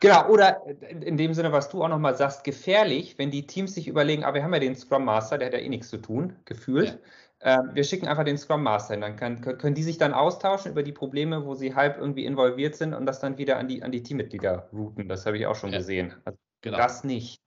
Genau, 0.00 0.28
oder 0.28 0.64
in 0.88 1.18
dem 1.18 1.34
Sinne, 1.34 1.52
was 1.52 1.68
du 1.68 1.84
auch 1.84 1.88
nochmal 1.88 2.16
sagst, 2.16 2.42
gefährlich, 2.44 3.18
wenn 3.18 3.30
die 3.30 3.46
Teams 3.46 3.74
sich 3.74 3.86
überlegen, 3.86 4.22
aber 4.22 4.30
ah, 4.30 4.34
wir 4.36 4.44
haben 4.44 4.54
ja 4.54 4.60
den 4.60 4.74
Scrum 4.74 5.04
Master, 5.04 5.36
der 5.36 5.48
hat 5.48 5.54
ja 5.54 5.60
eh 5.60 5.68
nichts 5.68 5.90
zu 5.90 5.98
tun, 5.98 6.36
gefühlt. 6.46 6.88
Ja. 6.88 6.98
Ähm, 7.42 7.70
wir 7.72 7.84
schicken 7.84 8.06
einfach 8.06 8.24
den 8.24 8.36
Scrum 8.36 8.62
Master 8.62 8.94
hin, 8.94 9.00
dann 9.00 9.16
kann, 9.16 9.40
können 9.40 9.74
die 9.74 9.82
sich 9.82 9.96
dann 9.96 10.12
austauschen 10.12 10.72
über 10.72 10.82
die 10.82 10.92
Probleme, 10.92 11.46
wo 11.46 11.54
sie 11.54 11.74
halb 11.74 11.96
irgendwie 11.96 12.26
involviert 12.26 12.76
sind 12.76 12.92
und 12.92 13.06
das 13.06 13.20
dann 13.20 13.38
wieder 13.38 13.58
an 13.58 13.66
die, 13.66 13.82
an 13.82 13.92
die 13.92 14.02
Teammitglieder 14.02 14.68
routen. 14.72 15.08
Das 15.08 15.24
habe 15.24 15.38
ich 15.38 15.46
auch 15.46 15.54
schon 15.54 15.72
ja. 15.72 15.78
gesehen. 15.78 16.14
Also 16.24 16.38
genau. 16.60 16.76
Das 16.76 17.02
nicht. 17.02 17.40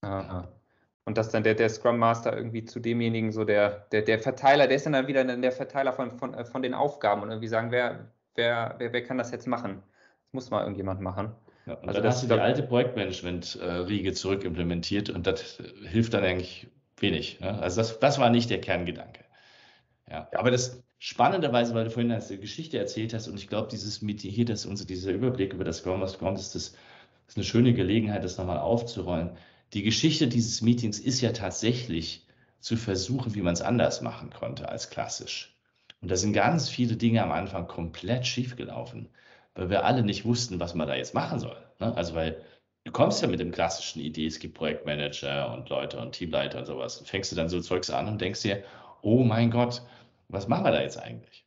Aha. 0.00 0.48
Und 1.04 1.18
dass 1.18 1.30
dann 1.30 1.42
der, 1.42 1.54
der 1.54 1.68
Scrum 1.68 1.98
Master 1.98 2.34
irgendwie 2.34 2.64
zu 2.64 2.80
demjenigen, 2.80 3.32
so 3.32 3.44
der, 3.44 3.86
der, 3.92 4.02
der 4.02 4.18
Verteiler, 4.18 4.66
der 4.66 4.76
ist 4.76 4.86
dann, 4.86 5.06
wieder 5.06 5.24
der 5.24 5.52
Verteiler 5.52 5.92
von, 5.92 6.12
von, 6.12 6.32
äh, 6.32 6.44
von 6.44 6.62
den 6.62 6.74
Aufgaben 6.74 7.22
und 7.22 7.28
irgendwie 7.28 7.48
sagen, 7.48 7.70
wer, 7.70 8.12
wer, 8.34 8.76
wer, 8.78 8.92
wer 8.92 9.04
kann 9.04 9.18
das 9.18 9.30
jetzt 9.30 9.46
machen? 9.46 9.82
Das 10.24 10.32
muss 10.32 10.50
mal 10.50 10.60
irgendjemand 10.60 11.00
machen. 11.00 11.32
Ja, 11.66 11.78
also 11.80 12.00
dann 12.00 12.08
hast 12.08 12.22
du 12.22 12.28
die 12.28 12.40
alte 12.40 12.62
Projektmanagement-Riege 12.62 14.14
zurückimplementiert 14.14 15.10
und 15.10 15.26
das 15.26 15.62
hilft 15.84 16.14
dann 16.14 16.24
eigentlich 16.24 16.68
wenig. 17.02 17.40
Ne? 17.40 17.58
Also 17.60 17.80
das, 17.80 17.98
das 17.98 18.18
war 18.18 18.30
nicht 18.30 18.50
der 18.50 18.60
Kerngedanke. 18.60 19.24
Ja, 20.10 20.28
aber 20.34 20.50
das 20.50 20.82
spannenderweise, 20.98 21.74
weil 21.74 21.84
du 21.84 21.90
vorhin 21.90 22.12
eine 22.12 22.38
Geschichte 22.38 22.78
erzählt 22.78 23.14
hast 23.14 23.28
und 23.28 23.38
ich 23.38 23.48
glaube, 23.48 23.68
dieses 23.68 24.02
mit 24.02 24.20
hier, 24.20 24.44
das 24.44 24.66
unser, 24.66 24.84
dieser 24.84 25.12
Überblick 25.12 25.52
über 25.52 25.64
das 25.64 25.78
Scrum, 25.78 26.00
was 26.00 26.18
kommt, 26.18 26.38
ist 26.38 26.54
das 26.54 26.74
ist 27.28 27.36
eine 27.36 27.44
schöne 27.44 27.72
Gelegenheit, 27.72 28.24
das 28.24 28.36
nochmal 28.36 28.58
aufzurollen. 28.58 29.30
Die 29.72 29.82
Geschichte 29.82 30.28
dieses 30.28 30.60
Meetings 30.60 30.98
ist 30.98 31.20
ja 31.20 31.32
tatsächlich 31.32 32.26
zu 32.60 32.76
versuchen, 32.76 33.34
wie 33.34 33.42
man 33.42 33.54
es 33.54 33.62
anders 33.62 34.02
machen 34.02 34.30
konnte 34.30 34.68
als 34.68 34.90
klassisch. 34.90 35.56
Und 36.02 36.10
da 36.10 36.16
sind 36.16 36.32
ganz 36.32 36.68
viele 36.68 36.96
Dinge 36.96 37.22
am 37.22 37.32
Anfang 37.32 37.68
komplett 37.68 38.26
schiefgelaufen 38.26 39.08
weil 39.54 39.70
wir 39.70 39.84
alle 39.84 40.02
nicht 40.02 40.24
wussten, 40.24 40.60
was 40.60 40.74
man 40.74 40.88
da 40.88 40.94
jetzt 40.94 41.14
machen 41.14 41.38
soll. 41.38 41.56
Ne? 41.78 41.94
Also 41.96 42.14
weil 42.14 42.40
du 42.84 42.92
kommst 42.92 43.22
ja 43.22 43.28
mit 43.28 43.40
dem 43.40 43.52
klassischen 43.52 44.00
Idee, 44.00 44.26
es 44.26 44.38
gibt 44.38 44.54
Projektmanager 44.54 45.52
und 45.52 45.68
Leute 45.68 45.98
und 45.98 46.12
Teamleiter 46.12 46.58
und 46.58 46.66
sowas. 46.66 46.98
Und 46.98 47.08
fängst 47.08 47.30
du 47.32 47.36
dann 47.36 47.48
so 47.48 47.60
Zeugs 47.60 47.90
an 47.90 48.08
und 48.08 48.20
denkst 48.20 48.42
dir, 48.42 48.64
oh 49.02 49.22
mein 49.22 49.50
Gott, 49.50 49.82
was 50.28 50.48
machen 50.48 50.64
wir 50.64 50.72
da 50.72 50.82
jetzt 50.82 50.98
eigentlich? 50.98 51.46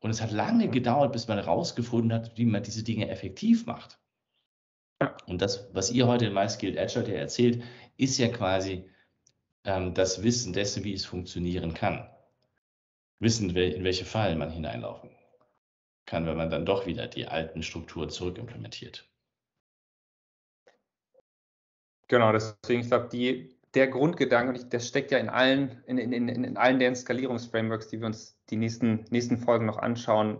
Und 0.00 0.10
es 0.10 0.20
hat 0.20 0.32
lange 0.32 0.68
gedauert, 0.68 1.12
bis 1.12 1.28
man 1.28 1.38
herausgefunden 1.38 2.12
hat, 2.12 2.36
wie 2.36 2.44
man 2.44 2.62
diese 2.62 2.82
Dinge 2.82 3.08
effektiv 3.08 3.66
macht. 3.66 3.98
Und 5.26 5.42
das, 5.42 5.68
was 5.72 5.90
ihr 5.90 6.06
heute 6.06 6.26
in 6.26 6.34
MySkilled 6.34 6.78
Agile 6.78 7.14
erzählt, 7.14 7.62
ist 7.96 8.18
ja 8.18 8.28
quasi 8.28 8.88
ähm, 9.64 9.94
das 9.94 10.22
Wissen 10.22 10.52
dessen, 10.52 10.84
wie 10.84 10.92
es 10.92 11.04
funktionieren 11.04 11.74
kann. 11.74 12.08
Wissen, 13.18 13.54
in 13.54 13.84
welche 13.84 14.04
Fallen 14.04 14.38
man 14.38 14.50
hineinlaufen 14.50 15.10
kann, 16.06 16.26
wenn 16.26 16.36
man 16.36 16.50
dann 16.50 16.66
doch 16.66 16.86
wieder 16.86 17.06
die 17.06 17.26
alten 17.28 17.62
Strukturen 17.62 18.10
zurückimplementiert. 18.10 19.08
Genau, 22.12 22.30
deswegen, 22.30 22.82
ich 22.82 22.88
glaube, 22.88 23.08
der 23.74 23.88
Grundgedanke, 23.88 24.52
und 24.52 24.74
das 24.74 24.86
steckt 24.86 25.12
ja 25.12 25.16
in 25.16 25.30
allen, 25.30 25.82
in, 25.86 25.96
in, 25.96 26.12
in, 26.12 26.28
in 26.28 26.56
allen 26.58 26.78
deren 26.78 26.94
Skalierungsframeworks, 26.94 27.88
die 27.88 28.00
wir 28.00 28.06
uns 28.06 28.36
die 28.50 28.56
nächsten, 28.56 29.06
nächsten 29.08 29.38
Folgen 29.38 29.64
noch 29.64 29.78
anschauen 29.78 30.38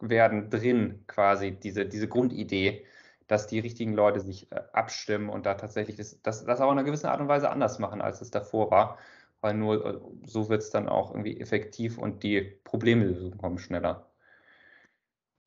werden, 0.00 0.50
drin 0.50 1.04
quasi, 1.06 1.52
diese, 1.52 1.86
diese 1.86 2.08
Grundidee, 2.08 2.84
dass 3.28 3.46
die 3.46 3.60
richtigen 3.60 3.92
Leute 3.92 4.18
sich 4.18 4.50
äh, 4.50 4.60
abstimmen 4.72 5.28
und 5.28 5.46
da 5.46 5.54
tatsächlich 5.54 5.94
das, 5.94 6.20
das, 6.22 6.44
das 6.44 6.60
auch 6.60 6.72
in 6.72 6.78
einer 6.78 6.84
gewissen 6.84 7.06
Art 7.06 7.20
und 7.20 7.28
Weise 7.28 7.48
anders 7.48 7.78
machen, 7.78 8.00
als 8.00 8.20
es 8.20 8.32
davor 8.32 8.72
war. 8.72 8.98
weil 9.40 9.54
nur 9.54 9.86
äh, 9.86 10.00
so 10.26 10.48
wird 10.48 10.62
es 10.62 10.70
dann 10.70 10.88
auch 10.88 11.12
irgendwie 11.12 11.40
effektiv 11.40 11.96
und 11.96 12.24
die 12.24 12.40
Problemlösungen 12.64 13.38
kommen 13.38 13.58
schneller. 13.58 14.10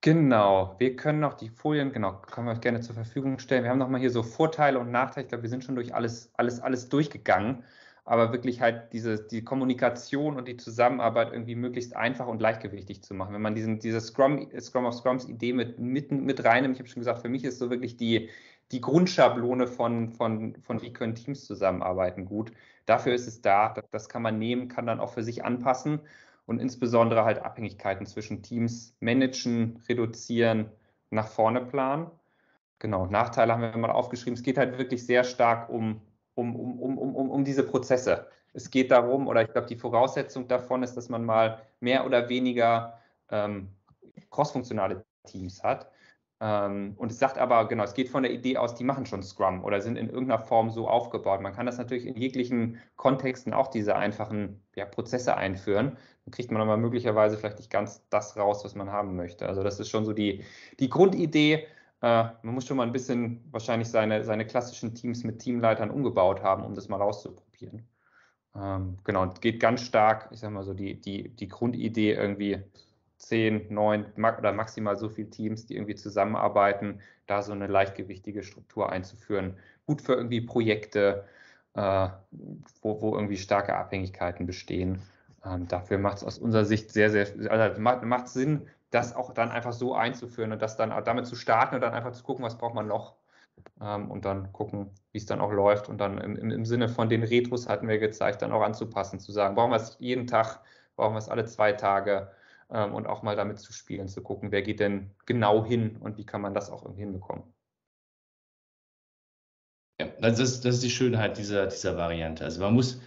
Genau, 0.03 0.75
wir 0.79 0.95
können 0.95 1.19
noch 1.19 1.35
die 1.35 1.49
Folien, 1.49 1.91
genau, 1.91 2.13
können 2.21 2.47
wir 2.47 2.53
euch 2.53 2.61
gerne 2.61 2.81
zur 2.81 2.95
Verfügung 2.95 3.37
stellen. 3.37 3.63
Wir 3.63 3.69
haben 3.69 3.77
nochmal 3.77 3.99
hier 3.99 4.09
so 4.09 4.23
Vorteile 4.23 4.79
und 4.79 4.89
Nachteile. 4.89 5.25
Ich 5.25 5.29
glaube, 5.29 5.43
wir 5.43 5.49
sind 5.49 5.63
schon 5.63 5.75
durch 5.75 5.93
alles, 5.93 6.31
alles, 6.37 6.59
alles 6.59 6.89
durchgegangen, 6.89 7.63
aber 8.03 8.31
wirklich 8.31 8.61
halt 8.61 8.93
diese, 8.93 9.19
die 9.23 9.43
Kommunikation 9.43 10.37
und 10.37 10.47
die 10.47 10.57
Zusammenarbeit 10.57 11.31
irgendwie 11.33 11.53
möglichst 11.53 11.95
einfach 11.95 12.25
und 12.25 12.41
leichtgewichtig 12.41 13.03
zu 13.03 13.13
machen. 13.13 13.35
Wenn 13.35 13.43
man 13.43 13.53
diesen, 13.53 13.77
diese 13.77 14.01
Scrum, 14.01 14.49
Scrum 14.59 14.85
of 14.85 14.95
Scrums 14.95 15.29
Idee 15.29 15.53
mit, 15.53 15.77
mit, 15.77 16.11
mit 16.11 16.43
reinnimmt, 16.43 16.75
ich 16.75 16.79
habe 16.79 16.89
schon 16.89 17.01
gesagt, 17.01 17.21
für 17.21 17.29
mich 17.29 17.43
ist 17.43 17.59
so 17.59 17.69
wirklich 17.69 17.95
die, 17.95 18.29
die 18.71 18.81
Grundschablone 18.81 19.67
von, 19.67 20.09
von, 20.09 20.55
von 20.63 20.81
wie 20.81 20.93
können 20.93 21.13
Teams 21.13 21.45
zusammenarbeiten 21.45 22.25
gut. 22.25 22.51
Dafür 22.87 23.13
ist 23.13 23.27
es 23.27 23.41
da, 23.43 23.75
das 23.91 24.09
kann 24.09 24.23
man 24.23 24.39
nehmen, 24.39 24.67
kann 24.67 24.87
dann 24.87 24.99
auch 24.99 25.13
für 25.13 25.21
sich 25.23 25.45
anpassen 25.45 25.99
und 26.51 26.59
insbesondere 26.59 27.23
halt 27.23 27.39
Abhängigkeiten 27.39 28.05
zwischen 28.05 28.43
Teams 28.43 28.93
managen, 28.99 29.81
reduzieren, 29.87 30.69
nach 31.09 31.27
vorne 31.27 31.61
planen. 31.61 32.11
Genau, 32.77 33.05
Nachteile 33.05 33.53
haben 33.53 33.61
wir 33.61 33.77
mal 33.77 33.89
aufgeschrieben. 33.89 34.33
Es 34.33 34.43
geht 34.43 34.57
halt 34.57 34.77
wirklich 34.77 35.05
sehr 35.05 35.23
stark 35.23 35.69
um, 35.69 36.01
um, 36.35 36.55
um, 36.55 36.79
um, 36.79 36.97
um, 36.97 37.29
um 37.29 37.45
diese 37.45 37.63
Prozesse. 37.63 38.27
Es 38.53 38.69
geht 38.69 38.91
darum, 38.91 39.27
oder 39.27 39.41
ich 39.43 39.51
glaube, 39.51 39.67
die 39.67 39.77
Voraussetzung 39.77 40.49
davon 40.49 40.83
ist, 40.83 40.95
dass 40.95 41.07
man 41.07 41.23
mal 41.23 41.61
mehr 41.79 42.05
oder 42.05 42.27
weniger 42.27 42.99
ähm, 43.29 43.69
crossfunktionale 44.29 45.05
Teams 45.25 45.63
hat. 45.63 45.89
Ähm, 46.43 46.95
und 46.97 47.11
es 47.11 47.19
sagt 47.19 47.37
aber, 47.37 47.67
genau, 47.67 47.83
es 47.83 47.93
geht 47.93 48.09
von 48.09 48.23
der 48.23 48.33
Idee 48.33 48.57
aus, 48.57 48.73
die 48.73 48.83
machen 48.83 49.05
schon 49.05 49.21
Scrum 49.21 49.63
oder 49.63 49.79
sind 49.79 49.95
in 49.95 50.09
irgendeiner 50.09 50.41
Form 50.41 50.71
so 50.71 50.87
aufgebaut. 50.87 51.39
Man 51.39 51.53
kann 51.53 51.67
das 51.67 51.77
natürlich 51.77 52.07
in 52.07 52.15
jeglichen 52.15 52.79
Kontexten 52.95 53.53
auch 53.53 53.67
diese 53.67 53.95
einfachen 53.95 54.59
ja, 54.75 54.85
Prozesse 54.85 55.37
einführen. 55.37 55.97
Dann 56.25 56.31
kriegt 56.31 56.49
man 56.51 56.59
aber 56.59 56.77
möglicherweise 56.77 57.37
vielleicht 57.37 57.59
nicht 57.59 57.69
ganz 57.69 58.03
das 58.09 58.37
raus, 58.37 58.65
was 58.65 58.73
man 58.73 58.91
haben 58.91 59.15
möchte. 59.15 59.47
Also 59.47 59.61
das 59.61 59.79
ist 59.79 59.89
schon 59.89 60.03
so 60.03 60.13
die, 60.13 60.43
die 60.79 60.89
Grundidee. 60.89 61.67
Äh, 62.01 62.23
man 62.41 62.55
muss 62.55 62.65
schon 62.65 62.77
mal 62.77 62.87
ein 62.87 62.91
bisschen 62.91 63.45
wahrscheinlich 63.51 63.89
seine, 63.89 64.23
seine 64.23 64.47
klassischen 64.47 64.95
Teams 64.95 65.23
mit 65.23 65.39
Teamleitern 65.39 65.91
umgebaut 65.91 66.41
haben, 66.41 66.63
um 66.63 66.73
das 66.73 66.89
mal 66.89 67.01
auszuprobieren. 67.01 67.87
Ähm, 68.55 68.97
genau, 69.03 69.27
geht 69.41 69.59
ganz 69.59 69.81
stark, 69.83 70.29
ich 70.31 70.39
sage 70.39 70.53
mal 70.53 70.63
so, 70.63 70.73
die, 70.73 70.99
die, 70.99 71.29
die 71.29 71.47
Grundidee 71.47 72.13
irgendwie 72.13 72.63
zehn, 73.21 73.67
neun 73.73 74.05
oder 74.15 74.51
maximal 74.51 74.97
so 74.97 75.09
viele 75.09 75.29
Teams, 75.29 75.65
die 75.65 75.75
irgendwie 75.75 75.95
zusammenarbeiten, 75.95 76.99
da 77.27 77.41
so 77.41 77.51
eine 77.51 77.67
leichtgewichtige 77.67 78.43
Struktur 78.43 78.91
einzuführen. 78.91 79.57
Gut 79.85 80.01
für 80.01 80.13
irgendwie 80.13 80.41
Projekte, 80.41 81.25
äh, 81.75 82.09
wo, 82.81 83.01
wo 83.01 83.15
irgendwie 83.15 83.37
starke 83.37 83.75
Abhängigkeiten 83.75 84.45
bestehen. 84.45 85.01
Ähm, 85.45 85.67
dafür 85.67 85.97
macht 85.97 86.17
es 86.17 86.23
aus 86.23 86.39
unserer 86.39 86.65
Sicht 86.65 86.91
sehr, 86.91 87.09
sehr, 87.09 87.27
also 87.49 87.79
macht, 87.79 88.27
Sinn, 88.27 88.67
das 88.89 89.15
auch 89.15 89.33
dann 89.33 89.51
einfach 89.51 89.73
so 89.73 89.93
einzuführen 89.95 90.51
und 90.51 90.61
das 90.61 90.75
dann 90.75 90.91
damit 91.05 91.25
zu 91.25 91.35
starten 91.35 91.75
und 91.75 91.81
dann 91.81 91.93
einfach 91.93 92.11
zu 92.11 92.23
gucken, 92.23 92.43
was 92.43 92.57
braucht 92.57 92.75
man 92.75 92.87
noch 92.87 93.15
ähm, 93.81 94.11
und 94.11 94.25
dann 94.25 94.51
gucken, 94.51 94.89
wie 95.11 95.19
es 95.19 95.25
dann 95.25 95.41
auch 95.41 95.51
läuft 95.51 95.89
und 95.89 95.99
dann 95.99 96.17
im, 96.17 96.35
im 96.35 96.65
Sinne 96.65 96.89
von 96.89 97.07
den 97.07 97.23
Retros 97.23 97.69
hatten 97.69 97.87
wir 97.87 97.99
gezeigt, 97.99 98.41
dann 98.41 98.51
auch 98.51 98.61
anzupassen, 98.61 99.19
zu 99.19 99.31
sagen, 99.31 99.55
brauchen 99.55 99.71
wir 99.71 99.77
es 99.77 99.97
jeden 99.99 100.27
Tag, 100.27 100.59
brauchen 100.95 101.13
wir 101.13 101.19
es 101.19 101.29
alle 101.29 101.45
zwei 101.45 101.71
Tage, 101.71 102.31
ähm, 102.71 102.93
und 102.93 103.07
auch 103.07 103.23
mal 103.23 103.35
damit 103.35 103.59
zu 103.59 103.73
spielen, 103.73 104.07
zu 104.07 104.21
gucken, 104.23 104.51
wer 104.51 104.61
geht 104.61 104.79
denn 104.79 105.11
genau 105.25 105.65
hin 105.65 105.97
und 105.97 106.17
wie 106.17 106.25
kann 106.25 106.41
man 106.41 106.53
das 106.53 106.69
auch 106.69 106.83
irgendwie 106.83 107.01
hinbekommen. 107.01 107.43
Ja, 109.99 110.07
das 110.19 110.39
ist, 110.39 110.65
das 110.65 110.75
ist 110.75 110.83
die 110.83 110.89
Schönheit 110.89 111.37
dieser, 111.37 111.67
dieser 111.67 111.97
Variante. 111.97 112.43
Also 112.43 112.61
man 112.61 112.73
muss, 112.73 112.99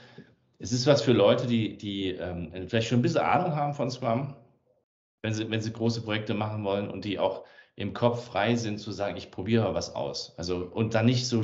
es 0.59 0.72
ist 0.72 0.87
was 0.87 1.03
für 1.03 1.12
Leute, 1.12 1.46
die, 1.46 1.77
die 1.77 2.11
ähm, 2.11 2.53
vielleicht 2.68 2.88
schon 2.88 3.00
ein 3.00 3.03
bisschen 3.03 3.22
Ahnung 3.22 3.57
haben 3.57 3.74
von 3.74 3.90
Scrum, 3.90 4.37
wenn 5.22 5.35
sie, 5.35 5.50
wenn 5.50 5.61
sie 5.61 5.72
große 5.72 6.03
Projekte 6.03 6.35
machen 6.35 6.62
wollen 6.64 6.90
und 6.90 7.05
die 7.05 7.18
auch 7.18 7.44
im 7.77 7.92
Kopf 7.92 8.27
frei 8.27 8.55
sind 8.55 8.79
zu 8.79 8.92
sagen, 8.92 9.16
ich 9.16 9.31
probiere 9.31 9.74
was 9.74 9.94
aus. 9.94 10.38
Also 10.38 10.59
und 10.66 10.94
dann 10.94 11.07
nicht 11.07 11.27
so 11.27 11.42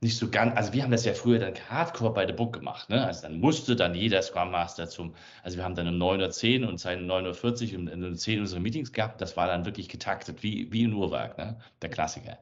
nicht 0.00 0.16
so 0.16 0.30
ganz, 0.30 0.56
also 0.56 0.72
wir 0.72 0.82
haben 0.82 0.92
das 0.92 1.04
ja 1.04 1.12
früher 1.12 1.40
dann 1.40 1.54
hardcore 1.68 2.14
bei 2.14 2.26
The 2.26 2.32
Book 2.32 2.52
gemacht, 2.52 2.88
ne? 2.88 3.04
Also 3.04 3.22
dann 3.22 3.40
musste 3.40 3.74
dann 3.74 3.94
jeder 3.94 4.22
Scrum 4.22 4.50
Master 4.52 4.88
zum, 4.88 5.14
also 5.42 5.56
wir 5.56 5.64
haben 5.64 5.74
dann 5.74 5.88
um 5.88 5.94
9.10 5.94 6.62
Uhr 6.62 6.68
und 6.68 6.78
seit 6.78 7.00
9.40 7.00 7.72
Uhr 7.72 7.92
um 7.92 8.14
10 8.14 8.40
unsere 8.40 8.60
Meetings 8.60 8.92
gehabt, 8.92 9.20
das 9.20 9.36
war 9.36 9.48
dann 9.48 9.64
wirklich 9.64 9.88
getaktet, 9.88 10.42
wie, 10.42 10.70
wie 10.72 10.84
ein 10.84 10.92
Uhrwerk, 10.92 11.36
ne? 11.38 11.58
Der 11.82 11.90
Klassiker. 11.90 12.38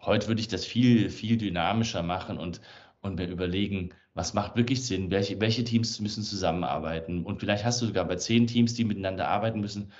Heute 0.00 0.28
würde 0.28 0.40
ich 0.40 0.48
das 0.48 0.66
viel, 0.66 1.08
viel 1.08 1.38
dynamischer 1.38 2.02
machen 2.02 2.36
und, 2.36 2.60
und 3.00 3.16
mir 3.16 3.26
überlegen, 3.26 3.90
was 4.14 4.34
macht 4.34 4.56
wirklich 4.56 4.84
Sinn, 4.84 5.10
welche, 5.10 5.40
welche 5.40 5.64
Teams 5.64 5.98
müssen 6.00 6.22
zusammenarbeiten 6.22 7.24
und 7.24 7.40
vielleicht 7.40 7.64
hast 7.64 7.80
du 7.80 7.86
sogar 7.86 8.04
bei 8.04 8.16
zehn 8.16 8.46
Teams, 8.46 8.74
die 8.74 8.84
miteinander 8.84 9.28
arbeiten 9.28 9.60
müssen, 9.60 9.92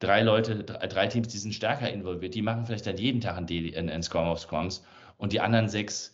drei 0.00 0.22
Leute, 0.22 0.64
drei, 0.64 1.06
Teams, 1.06 1.28
die 1.28 1.38
sind 1.38 1.54
stärker 1.54 1.90
involviert, 1.90 2.34
die 2.34 2.42
machen 2.42 2.66
vielleicht 2.66 2.86
dann 2.86 2.96
jeden 2.96 3.20
Tag 3.20 3.36
ein, 3.36 3.88
ein 3.88 4.02
Scrum 4.02 4.28
of 4.28 4.40
Scrums 4.40 4.82
und 5.16 5.32
die 5.32 5.40
anderen 5.40 5.68
sechs 5.68 6.12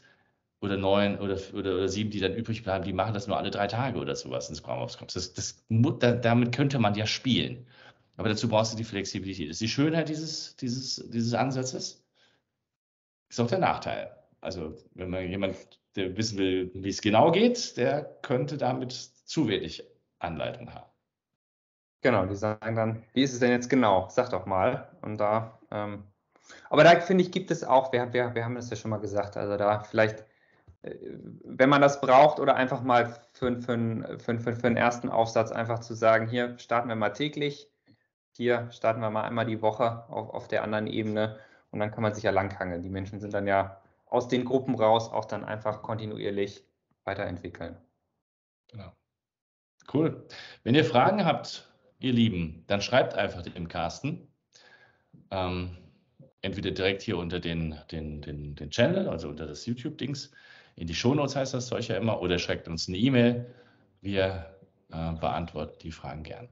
oder 0.60 0.76
neun 0.76 1.18
oder, 1.18 1.38
oder, 1.52 1.74
oder 1.74 1.88
sieben, 1.88 2.10
die 2.10 2.20
dann 2.20 2.34
übrig 2.34 2.62
bleiben, 2.62 2.84
die 2.84 2.92
machen 2.92 3.14
das 3.14 3.26
nur 3.26 3.36
alle 3.36 3.50
drei 3.50 3.66
Tage 3.66 3.98
oder 3.98 4.16
sowas 4.16 4.48
in 4.48 4.54
Scrum 4.54 4.78
of 4.78 4.90
Scrums. 4.90 5.14
Das, 5.14 5.34
das, 5.34 5.64
damit 5.68 6.54
könnte 6.54 6.78
man 6.78 6.94
ja 6.94 7.06
spielen. 7.06 7.66
Aber 8.16 8.30
dazu 8.30 8.48
brauchst 8.48 8.72
du 8.72 8.76
die 8.76 8.84
Flexibilität. 8.84 9.48
Das 9.48 9.56
ist 9.56 9.60
die 9.60 9.68
Schönheit 9.68 10.08
dieses, 10.08 10.56
dieses, 10.56 11.10
dieses 11.10 11.34
Ansatzes. 11.34 12.02
Ist 13.28 13.40
auch 13.40 13.46
der 13.48 13.58
Nachteil. 13.58 14.16
Also, 14.40 14.74
wenn 14.94 15.10
man 15.10 15.28
jemand, 15.28 15.56
der 15.96 16.16
wissen 16.16 16.38
will, 16.38 16.70
wie 16.74 16.88
es 16.88 17.02
genau 17.02 17.32
geht, 17.32 17.76
der 17.76 18.04
könnte 18.22 18.56
damit 18.56 18.92
zu 18.92 19.48
wenig 19.48 19.84
Anleitung 20.18 20.72
haben. 20.72 20.90
Genau, 22.00 22.24
die 22.24 22.36
sagen 22.36 22.76
dann, 22.76 23.02
wie 23.14 23.22
ist 23.22 23.32
es 23.32 23.40
denn 23.40 23.50
jetzt 23.50 23.68
genau? 23.68 24.08
Sag 24.08 24.30
doch 24.30 24.46
mal. 24.46 24.96
Und 25.02 25.18
da, 25.18 25.58
ähm, 25.70 26.04
aber 26.70 26.84
da 26.84 27.00
finde 27.00 27.24
ich, 27.24 27.32
gibt 27.32 27.50
es 27.50 27.64
auch, 27.64 27.92
wir, 27.92 28.12
wir, 28.12 28.34
wir 28.34 28.44
haben 28.44 28.54
das 28.54 28.70
ja 28.70 28.76
schon 28.76 28.92
mal 28.92 29.00
gesagt, 29.00 29.36
also 29.36 29.56
da 29.56 29.80
vielleicht 29.80 30.24
wenn 31.44 31.68
man 31.68 31.80
das 31.80 32.00
braucht 32.00 32.40
oder 32.40 32.54
einfach 32.56 32.82
mal 32.82 33.14
für, 33.32 33.60
für, 33.60 34.18
für, 34.18 34.38
für, 34.38 34.56
für 34.56 34.66
einen 34.66 34.76
ersten 34.76 35.08
Aufsatz 35.08 35.52
einfach 35.52 35.80
zu 35.80 35.94
sagen, 35.94 36.28
hier 36.28 36.58
starten 36.58 36.88
wir 36.88 36.96
mal 36.96 37.10
täglich, 37.10 37.68
hier 38.32 38.70
starten 38.70 39.00
wir 39.00 39.10
mal 39.10 39.24
einmal 39.24 39.46
die 39.46 39.62
Woche 39.62 40.04
auf, 40.08 40.30
auf 40.30 40.48
der 40.48 40.62
anderen 40.62 40.86
Ebene 40.86 41.38
und 41.70 41.80
dann 41.80 41.90
kann 41.90 42.02
man 42.02 42.14
sich 42.14 42.24
ja 42.24 42.30
langhangeln. 42.30 42.82
Die 42.82 42.90
Menschen 42.90 43.20
sind 43.20 43.34
dann 43.34 43.46
ja 43.46 43.80
aus 44.06 44.28
den 44.28 44.44
Gruppen 44.44 44.74
raus 44.74 45.10
auch 45.10 45.24
dann 45.24 45.44
einfach 45.44 45.82
kontinuierlich 45.82 46.64
weiterentwickeln. 47.04 47.76
Genau. 48.68 48.92
Cool. 49.92 50.26
Wenn 50.64 50.74
ihr 50.74 50.84
Fragen 50.84 51.24
habt, 51.24 51.68
ihr 51.98 52.12
Lieben, 52.12 52.64
dann 52.66 52.80
schreibt 52.80 53.14
einfach 53.14 53.42
dem 53.42 53.68
Carsten. 53.68 54.28
Ähm, 55.30 55.76
entweder 56.42 56.70
direkt 56.70 57.02
hier 57.02 57.18
unter 57.18 57.40
den, 57.40 57.76
den, 57.90 58.20
den, 58.22 58.54
den 58.54 58.70
Channel, 58.70 59.08
also 59.08 59.28
unter 59.28 59.46
das 59.46 59.66
YouTube-Dings, 59.66 60.30
in 60.76 60.86
die 60.86 60.94
Shownotes 60.94 61.36
heißt 61.36 61.54
das 61.54 61.70
ja 61.70 61.96
immer, 61.96 62.20
oder 62.20 62.38
schreibt 62.38 62.68
uns 62.68 62.86
eine 62.86 62.98
E-Mail. 62.98 63.52
Wir 64.02 64.54
äh, 64.92 65.12
beantworten 65.14 65.78
die 65.80 65.90
Fragen 65.90 66.22
gern. 66.22 66.48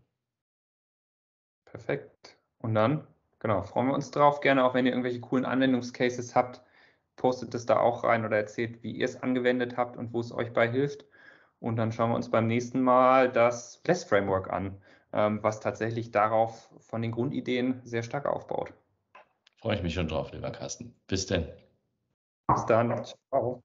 Perfekt. 1.67 2.39
Und 2.59 2.75
dann, 2.75 3.07
genau, 3.39 3.63
freuen 3.63 3.89
wir 3.89 3.95
uns 3.95 4.11
drauf. 4.11 4.41
Gerne 4.41 4.65
auch, 4.65 4.75
wenn 4.75 4.87
ihr 4.87 4.93
irgendwelche 4.93 5.21
coolen 5.21 5.45
Anwendungscases 5.45 6.35
habt, 6.35 6.63
postet 7.17 7.55
es 7.55 7.67
da 7.67 7.79
auch 7.79 8.05
rein 8.05 8.25
oder 8.25 8.39
erzählt, 8.39 8.83
wie 8.83 8.93
ihr 8.93 9.05
es 9.05 9.23
angewendet 9.23 9.77
habt 9.77 9.97
und 9.97 10.13
wo 10.13 10.21
es 10.21 10.33
euch 10.33 10.53
bei 10.53 10.69
hilft. 10.69 11.05
Und 11.61 11.77
dann 11.77 11.93
schauen 11.93 12.11
wir 12.11 12.17
uns 12.17 12.31
beim 12.31 12.47
nächsten 12.47 12.81
Mal 12.81 13.31
das 13.31 13.79
Bless 13.83 14.05
Framework 14.05 14.51
an, 14.51 14.81
ähm, 15.13 15.43
was 15.43 15.61
tatsächlich 15.61 16.11
darauf 16.11 16.71
von 16.81 17.03
den 17.03 17.13
Grundideen 17.13 17.81
sehr 17.85 18.03
stark 18.03 18.27
aufbaut. 18.27 18.73
Freue 19.59 19.77
ich 19.77 19.83
mich 19.83 19.95
schon 19.95 20.09
drauf, 20.09 20.33
lieber 20.33 20.51
Carsten. 20.51 20.95
Bis 21.07 21.27
denn. 21.27 21.49
Bis 22.49 22.67
dann. 22.67 23.05
Ciao. 23.05 23.63